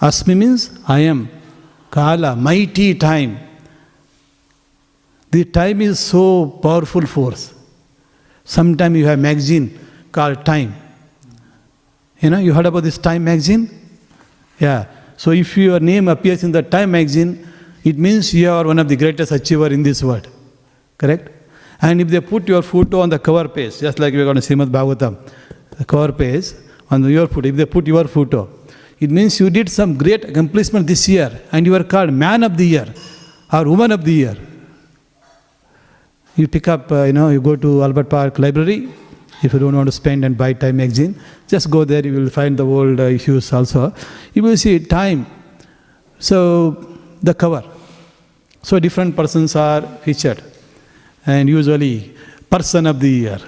Asmi 0.00 0.34
means 0.34 0.70
I 0.88 1.00
am. 1.00 1.28
Kala, 1.90 2.34
mighty 2.34 2.94
time. 2.94 3.38
The 5.30 5.44
time 5.44 5.82
is 5.82 5.98
so 5.98 6.46
powerful 6.46 7.04
force. 7.06 7.52
Sometime 8.42 8.96
you 8.96 9.04
have 9.04 9.18
magazine 9.18 9.78
called 10.10 10.46
Time. 10.46 10.74
You 12.20 12.30
know, 12.30 12.38
you 12.38 12.54
heard 12.54 12.64
about 12.64 12.82
this 12.84 12.96
Time 12.96 13.24
magazine? 13.24 13.68
Yeah. 14.58 14.86
So 15.18 15.32
if 15.32 15.58
your 15.58 15.78
name 15.78 16.08
appears 16.08 16.42
in 16.42 16.52
the 16.52 16.62
Time 16.62 16.92
magazine, 16.92 17.46
it 17.84 17.98
means 17.98 18.32
you 18.32 18.50
are 18.50 18.66
one 18.66 18.78
of 18.78 18.88
the 18.88 18.96
greatest 18.96 19.30
achiever 19.30 19.66
in 19.66 19.82
this 19.82 20.02
world. 20.02 20.26
Correct? 20.96 21.30
And 21.82 22.00
if 22.00 22.08
they 22.08 22.20
put 22.20 22.48
your 22.48 22.62
photo 22.62 23.00
on 23.00 23.10
the 23.10 23.18
cover 23.18 23.46
page, 23.46 23.78
just 23.78 23.98
like 23.98 24.14
we're 24.14 24.24
going 24.24 24.36
to 24.36 24.42
Srimad 24.42 24.70
Bhagavatam, 24.70 25.18
the 25.86 26.12
page, 26.12 26.52
on 26.90 27.04
your 27.04 27.26
photo, 27.26 27.48
if 27.48 27.56
they 27.56 27.66
put 27.66 27.86
your 27.86 28.04
photo, 28.04 28.48
it 28.98 29.10
means 29.10 29.40
you 29.40 29.48
did 29.48 29.68
some 29.68 29.96
great 29.96 30.24
accomplishment 30.24 30.86
this 30.86 31.08
year 31.08 31.40
and 31.52 31.64
you 31.64 31.74
are 31.74 31.84
called 31.84 32.12
man 32.12 32.42
of 32.42 32.56
the 32.56 32.66
year 32.66 32.94
or 33.52 33.64
woman 33.64 33.92
of 33.92 34.04
the 34.04 34.12
year. 34.12 34.36
You 36.36 36.48
pick 36.48 36.68
up, 36.68 36.90
uh, 36.92 37.04
you 37.04 37.12
know, 37.12 37.28
you 37.30 37.40
go 37.40 37.56
to 37.56 37.82
Albert 37.82 38.10
Park 38.10 38.38
Library. 38.38 38.88
If 39.42 39.54
you 39.54 39.58
don't 39.58 39.74
want 39.74 39.88
to 39.88 39.92
spend 39.92 40.24
and 40.24 40.36
buy 40.36 40.52
Time 40.52 40.76
magazine, 40.76 41.18
just 41.48 41.70
go 41.70 41.84
there. 41.84 42.06
You 42.06 42.12
will 42.12 42.30
find 42.30 42.58
the 42.58 42.66
old 42.66 43.00
uh, 43.00 43.04
issues 43.04 43.52
also. 43.52 43.94
You 44.34 44.42
will 44.42 44.56
see 44.56 44.78
Time. 44.80 45.26
So 46.18 46.98
the 47.22 47.32
cover. 47.32 47.64
So 48.62 48.78
different 48.78 49.16
persons 49.16 49.56
are 49.56 49.80
featured, 50.04 50.42
and 51.24 51.48
usually 51.48 52.14
person 52.50 52.86
of 52.86 53.00
the 53.00 53.08
year. 53.08 53.38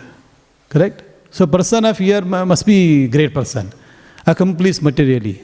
Correct. 0.70 1.02
So 1.32 1.46
person 1.46 1.86
of 1.86 1.98
year 1.98 2.20
must 2.20 2.66
be 2.66 3.08
great 3.08 3.32
person, 3.32 3.72
accomplished 4.26 4.82
materially. 4.82 5.42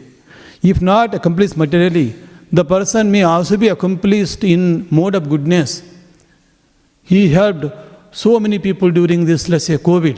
If 0.62 0.82
not 0.82 1.14
accomplished 1.14 1.56
materially, 1.56 2.14
the 2.52 2.62
person 2.62 3.10
may 3.10 3.22
also 3.22 3.56
be 3.56 3.68
accomplished 3.68 4.44
in 4.44 4.86
mode 4.90 5.14
of 5.14 5.30
goodness. 5.30 5.82
He 7.04 7.30
helped 7.30 7.64
so 8.10 8.38
many 8.38 8.58
people 8.58 8.90
during 8.90 9.24
this, 9.24 9.48
let's 9.48 9.64
say, 9.64 9.78
COVID. 9.78 10.16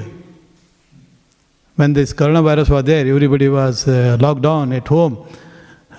When 1.77 1.93
this 1.93 2.13
coronavirus 2.13 2.71
was 2.71 2.85
there, 2.85 3.07
everybody 3.07 3.49
was 3.49 3.87
uh, 3.87 4.17
locked 4.21 4.43
down 4.43 4.73
at 4.73 4.89
home. 4.89 5.25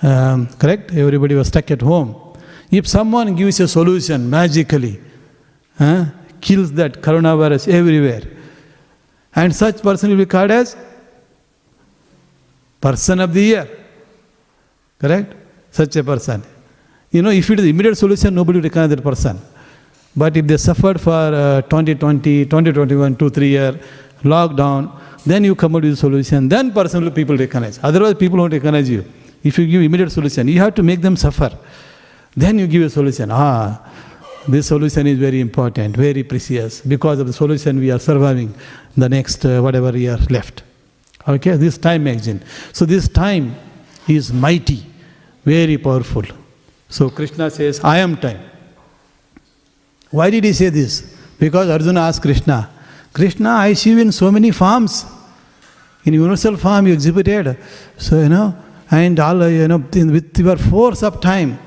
Um, 0.02 0.48
correct? 0.58 0.90
Everybody 0.92 1.34
was 1.34 1.48
stuck 1.48 1.70
at 1.70 1.80
home. 1.80 2.14
If 2.70 2.86
someone 2.86 3.34
gives 3.36 3.58
a 3.60 3.68
solution 3.68 4.28
magically, 4.28 5.00
huh, 5.78 6.06
kills 6.42 6.72
that 6.72 7.00
coronavirus 7.00 7.72
everywhere, 7.72 8.22
and 9.34 9.54
such 9.54 9.82
person 9.82 10.10
will 10.10 10.18
be 10.18 10.26
called 10.26 10.50
as 10.50 10.76
person 12.80 13.20
of 13.20 13.32
the 13.32 13.42
year. 13.42 13.68
Correct? 14.98 15.34
Such 15.70 15.96
a 15.96 16.04
person. 16.04 16.42
You 17.10 17.22
know, 17.22 17.30
if 17.30 17.48
it 17.50 17.60
is 17.60 17.66
immediate 17.66 17.96
solution, 17.96 18.34
nobody 18.34 18.58
will 18.58 18.64
recognize 18.64 18.90
that 18.90 19.02
person. 19.02 19.38
But 20.16 20.36
if 20.36 20.46
they 20.46 20.56
suffered 20.56 21.00
for 21.00 21.10
uh, 21.12 21.62
2020, 21.62 22.44
2021, 22.44 23.16
two, 23.16 23.30
three 23.30 23.48
year 23.48 23.78
lockdown, 24.22 24.92
then 25.24 25.44
you 25.44 25.54
come 25.54 25.76
out 25.76 25.82
with 25.82 25.92
a 25.92 25.96
solution, 25.96 26.48
then 26.48 26.72
person 26.72 27.04
will 27.04 27.10
people 27.10 27.36
recognize. 27.36 27.78
Otherwise, 27.82 28.14
people 28.14 28.38
won't 28.38 28.52
recognize 28.52 28.88
you. 28.90 29.04
If 29.42 29.58
you 29.58 29.66
give 29.66 29.82
immediate 29.82 30.10
solution, 30.10 30.48
you 30.48 30.60
have 30.60 30.74
to 30.74 30.82
make 30.82 31.00
them 31.00 31.16
suffer. 31.16 31.50
Then 32.36 32.58
you 32.58 32.66
give 32.66 32.82
a 32.82 32.90
solution. 32.90 33.30
Ah, 33.30 33.80
this 34.48 34.66
solution 34.66 35.06
is 35.06 35.18
very 35.18 35.40
important, 35.40 35.96
very 35.96 36.22
precious. 36.24 36.80
Because 36.80 37.20
of 37.20 37.26
the 37.26 37.32
solution, 37.32 37.78
we 37.78 37.90
are 37.90 37.98
surviving 37.98 38.54
the 38.96 39.08
next 39.08 39.44
uh, 39.44 39.60
whatever 39.60 39.96
year 39.96 40.18
left. 40.30 40.62
Okay, 41.26 41.56
this 41.56 41.78
time 41.78 42.04
magazine. 42.04 42.42
So 42.72 42.84
this 42.84 43.08
time 43.08 43.54
is 44.08 44.32
mighty, 44.32 44.84
very 45.44 45.78
powerful. 45.78 46.24
So 46.88 47.10
Krishna 47.10 47.50
says, 47.50 47.80
I 47.84 47.98
am 47.98 48.16
time. 48.16 48.40
Why 50.10 50.30
did 50.30 50.44
he 50.44 50.52
say 50.52 50.68
this? 50.68 51.16
Because 51.38 51.70
Arjuna 51.70 52.00
asked 52.00 52.22
Krishna, 52.22 52.68
Krishna, 53.12 53.50
I 53.50 53.72
see 53.74 53.90
you 53.90 53.98
in 53.98 54.12
so 54.12 54.30
many 54.30 54.50
forms. 54.50 55.06
In 56.04 56.14
universal 56.14 56.56
form 56.56 56.86
you 56.88 56.94
exhibited. 56.94 57.56
So, 57.96 58.20
you 58.20 58.28
know, 58.28 58.56
and 58.90 59.18
all, 59.20 59.48
you 59.48 59.68
know, 59.68 59.78
with 59.78 60.38
your 60.38 60.56
force 60.56 61.02
of 61.02 61.20
time. 61.20 61.58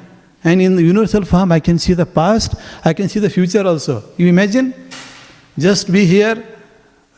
And 0.45 0.61
in 0.61 0.75
the 0.75 0.83
universal 0.83 1.25
form, 1.25 1.51
I 1.51 1.59
can 1.59 1.79
see 1.79 1.93
the 1.93 2.05
past, 2.05 2.53
I 2.85 2.93
can 2.93 3.09
see 3.09 3.19
the 3.19 3.31
future 3.31 3.65
also. 3.65 4.03
You 4.15 4.27
imagine? 4.27 4.73
Just 5.57 5.91
be 5.91 6.05
here, 6.05 6.45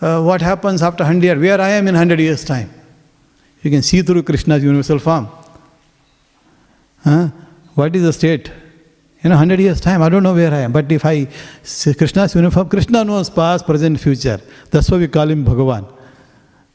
uh, 0.01 0.21
what 0.23 0.41
happens 0.41 0.81
after 0.81 1.03
100 1.03 1.25
years, 1.25 1.39
where 1.39 1.59
I 1.59 1.71
am 1.71 1.89
in 1.89 1.93
100 1.93 2.21
years' 2.21 2.45
time. 2.45 2.69
You 3.61 3.69
can 3.69 3.81
see 3.81 4.01
through 4.01 4.23
Krishna's 4.23 4.63
universal 4.63 4.99
form. 4.99 5.27
Huh? 7.03 7.27
What 7.75 7.93
is 7.97 8.03
the 8.03 8.13
state? 8.13 8.49
You 9.21 9.29
know, 9.29 9.35
100 9.35 9.59
years' 9.59 9.81
time, 9.81 10.01
I 10.01 10.07
don't 10.07 10.23
know 10.23 10.33
where 10.33 10.53
I 10.53 10.59
am. 10.59 10.71
But 10.71 10.89
if 10.89 11.03
I 11.03 11.27
say 11.63 11.93
Krishna's 11.95 12.33
uniform, 12.33 12.69
Krishna 12.69 13.03
knows 13.03 13.29
past, 13.29 13.65
present, 13.65 13.99
future. 13.99 14.39
That's 14.71 14.89
why 14.89 14.99
we 14.99 15.09
call 15.09 15.29
him 15.29 15.43
Bhagavan. 15.43 15.91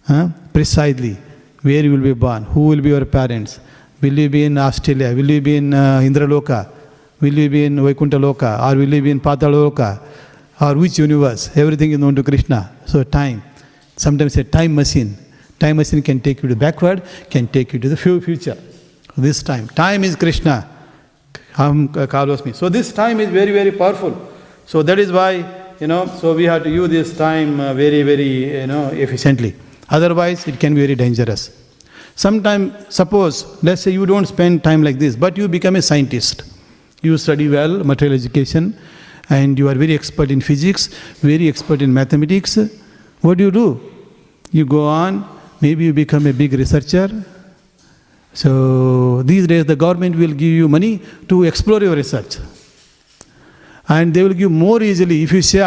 Huh? 0.06 0.28
Precisely. 0.52 1.16
Where 1.62 1.82
you 1.82 1.92
will 1.92 2.02
be 2.02 2.12
born, 2.12 2.42
who 2.42 2.66
will 2.66 2.82
be 2.82 2.90
your 2.90 3.06
parents, 3.06 3.58
will 4.02 4.18
you 4.18 4.28
be 4.28 4.44
in 4.44 4.58
Australia, 4.58 5.14
will 5.14 5.30
you 5.30 5.40
be 5.40 5.56
in 5.56 5.72
uh, 5.72 6.00
Indraloka, 6.00 6.68
will 7.20 7.32
you 7.32 7.48
be 7.48 7.64
in 7.64 7.76
Vaikuntha 7.76 8.18
Loka, 8.18 8.60
or 8.60 8.76
will 8.76 8.92
you 8.92 9.00
be 9.00 9.10
in 9.10 9.20
Pataloka, 9.20 10.02
or 10.60 10.74
which 10.74 10.98
universe? 10.98 11.56
Everything 11.56 11.92
is 11.92 11.98
known 11.98 12.14
to 12.16 12.22
Krishna. 12.22 12.70
So, 12.84 13.04
time. 13.04 13.42
Sometimes 13.96 14.36
a 14.36 14.44
time 14.44 14.74
machine. 14.74 15.16
Time 15.60 15.76
machine 15.76 16.02
can 16.02 16.18
take 16.20 16.42
you 16.42 16.48
to 16.48 16.56
backward, 16.56 17.02
can 17.30 17.46
take 17.46 17.72
you 17.72 17.78
to 17.78 17.88
the 17.88 17.96
future. 17.96 18.58
This 19.16 19.42
time. 19.42 19.68
Time 19.68 20.02
is 20.02 20.16
Krishna. 20.16 20.68
Me. 21.58 22.52
So 22.52 22.68
this 22.70 22.92
time 22.92 23.20
is 23.20 23.28
very, 23.28 23.52
very 23.52 23.70
powerful. 23.70 24.16
So 24.66 24.82
that 24.82 24.98
is 24.98 25.12
why, 25.12 25.44
you 25.78 25.86
know, 25.86 26.06
so 26.06 26.34
we 26.34 26.44
have 26.44 26.64
to 26.64 26.70
use 26.70 26.88
this 26.88 27.16
time 27.16 27.60
uh, 27.60 27.74
very, 27.74 28.02
very, 28.02 28.60
you 28.60 28.66
know, 28.66 28.88
efficiently. 28.88 29.54
Otherwise, 29.90 30.48
it 30.48 30.58
can 30.58 30.74
be 30.74 30.80
very 30.80 30.94
dangerous. 30.94 31.61
Sometime, 32.14 32.74
suppose, 32.88 33.62
let's 33.62 33.82
say 33.82 33.90
you 33.90 34.06
don't 34.06 34.26
spend 34.26 34.62
time 34.62 34.82
like 34.82 34.98
this, 34.98 35.16
but 35.16 35.36
you 35.36 35.48
become 35.48 35.76
a 35.76 35.82
scientist. 35.82 36.42
You 37.02 37.16
study 37.16 37.48
well, 37.48 37.82
material 37.84 38.14
education, 38.14 38.76
and 39.28 39.58
you 39.58 39.68
are 39.68 39.74
very 39.74 39.94
expert 39.94 40.30
in 40.30 40.40
physics, 40.40 40.88
very 41.20 41.48
expert 41.48 41.82
in 41.82 41.92
mathematics. 41.92 42.58
What 43.22 43.38
do 43.38 43.44
you 43.44 43.50
do? 43.50 43.80
You 44.50 44.66
go 44.66 44.86
on, 44.86 45.26
maybe 45.60 45.84
you 45.84 45.92
become 45.92 46.26
a 46.26 46.32
big 46.32 46.52
researcher, 46.52 47.24
so 48.34 49.22
these 49.22 49.46
days 49.46 49.64
the 49.64 49.76
government 49.76 50.16
will 50.16 50.32
give 50.32 50.52
you 50.60 50.68
money 50.68 51.00
to 51.28 51.44
explore 51.44 51.80
your 51.80 51.94
research. 51.94 52.38
And 53.88 54.14
they 54.14 54.22
will 54.22 54.34
give 54.34 54.50
more 54.50 54.82
easily 54.82 55.22
if 55.22 55.32
you 55.32 55.42
say, 55.42 55.60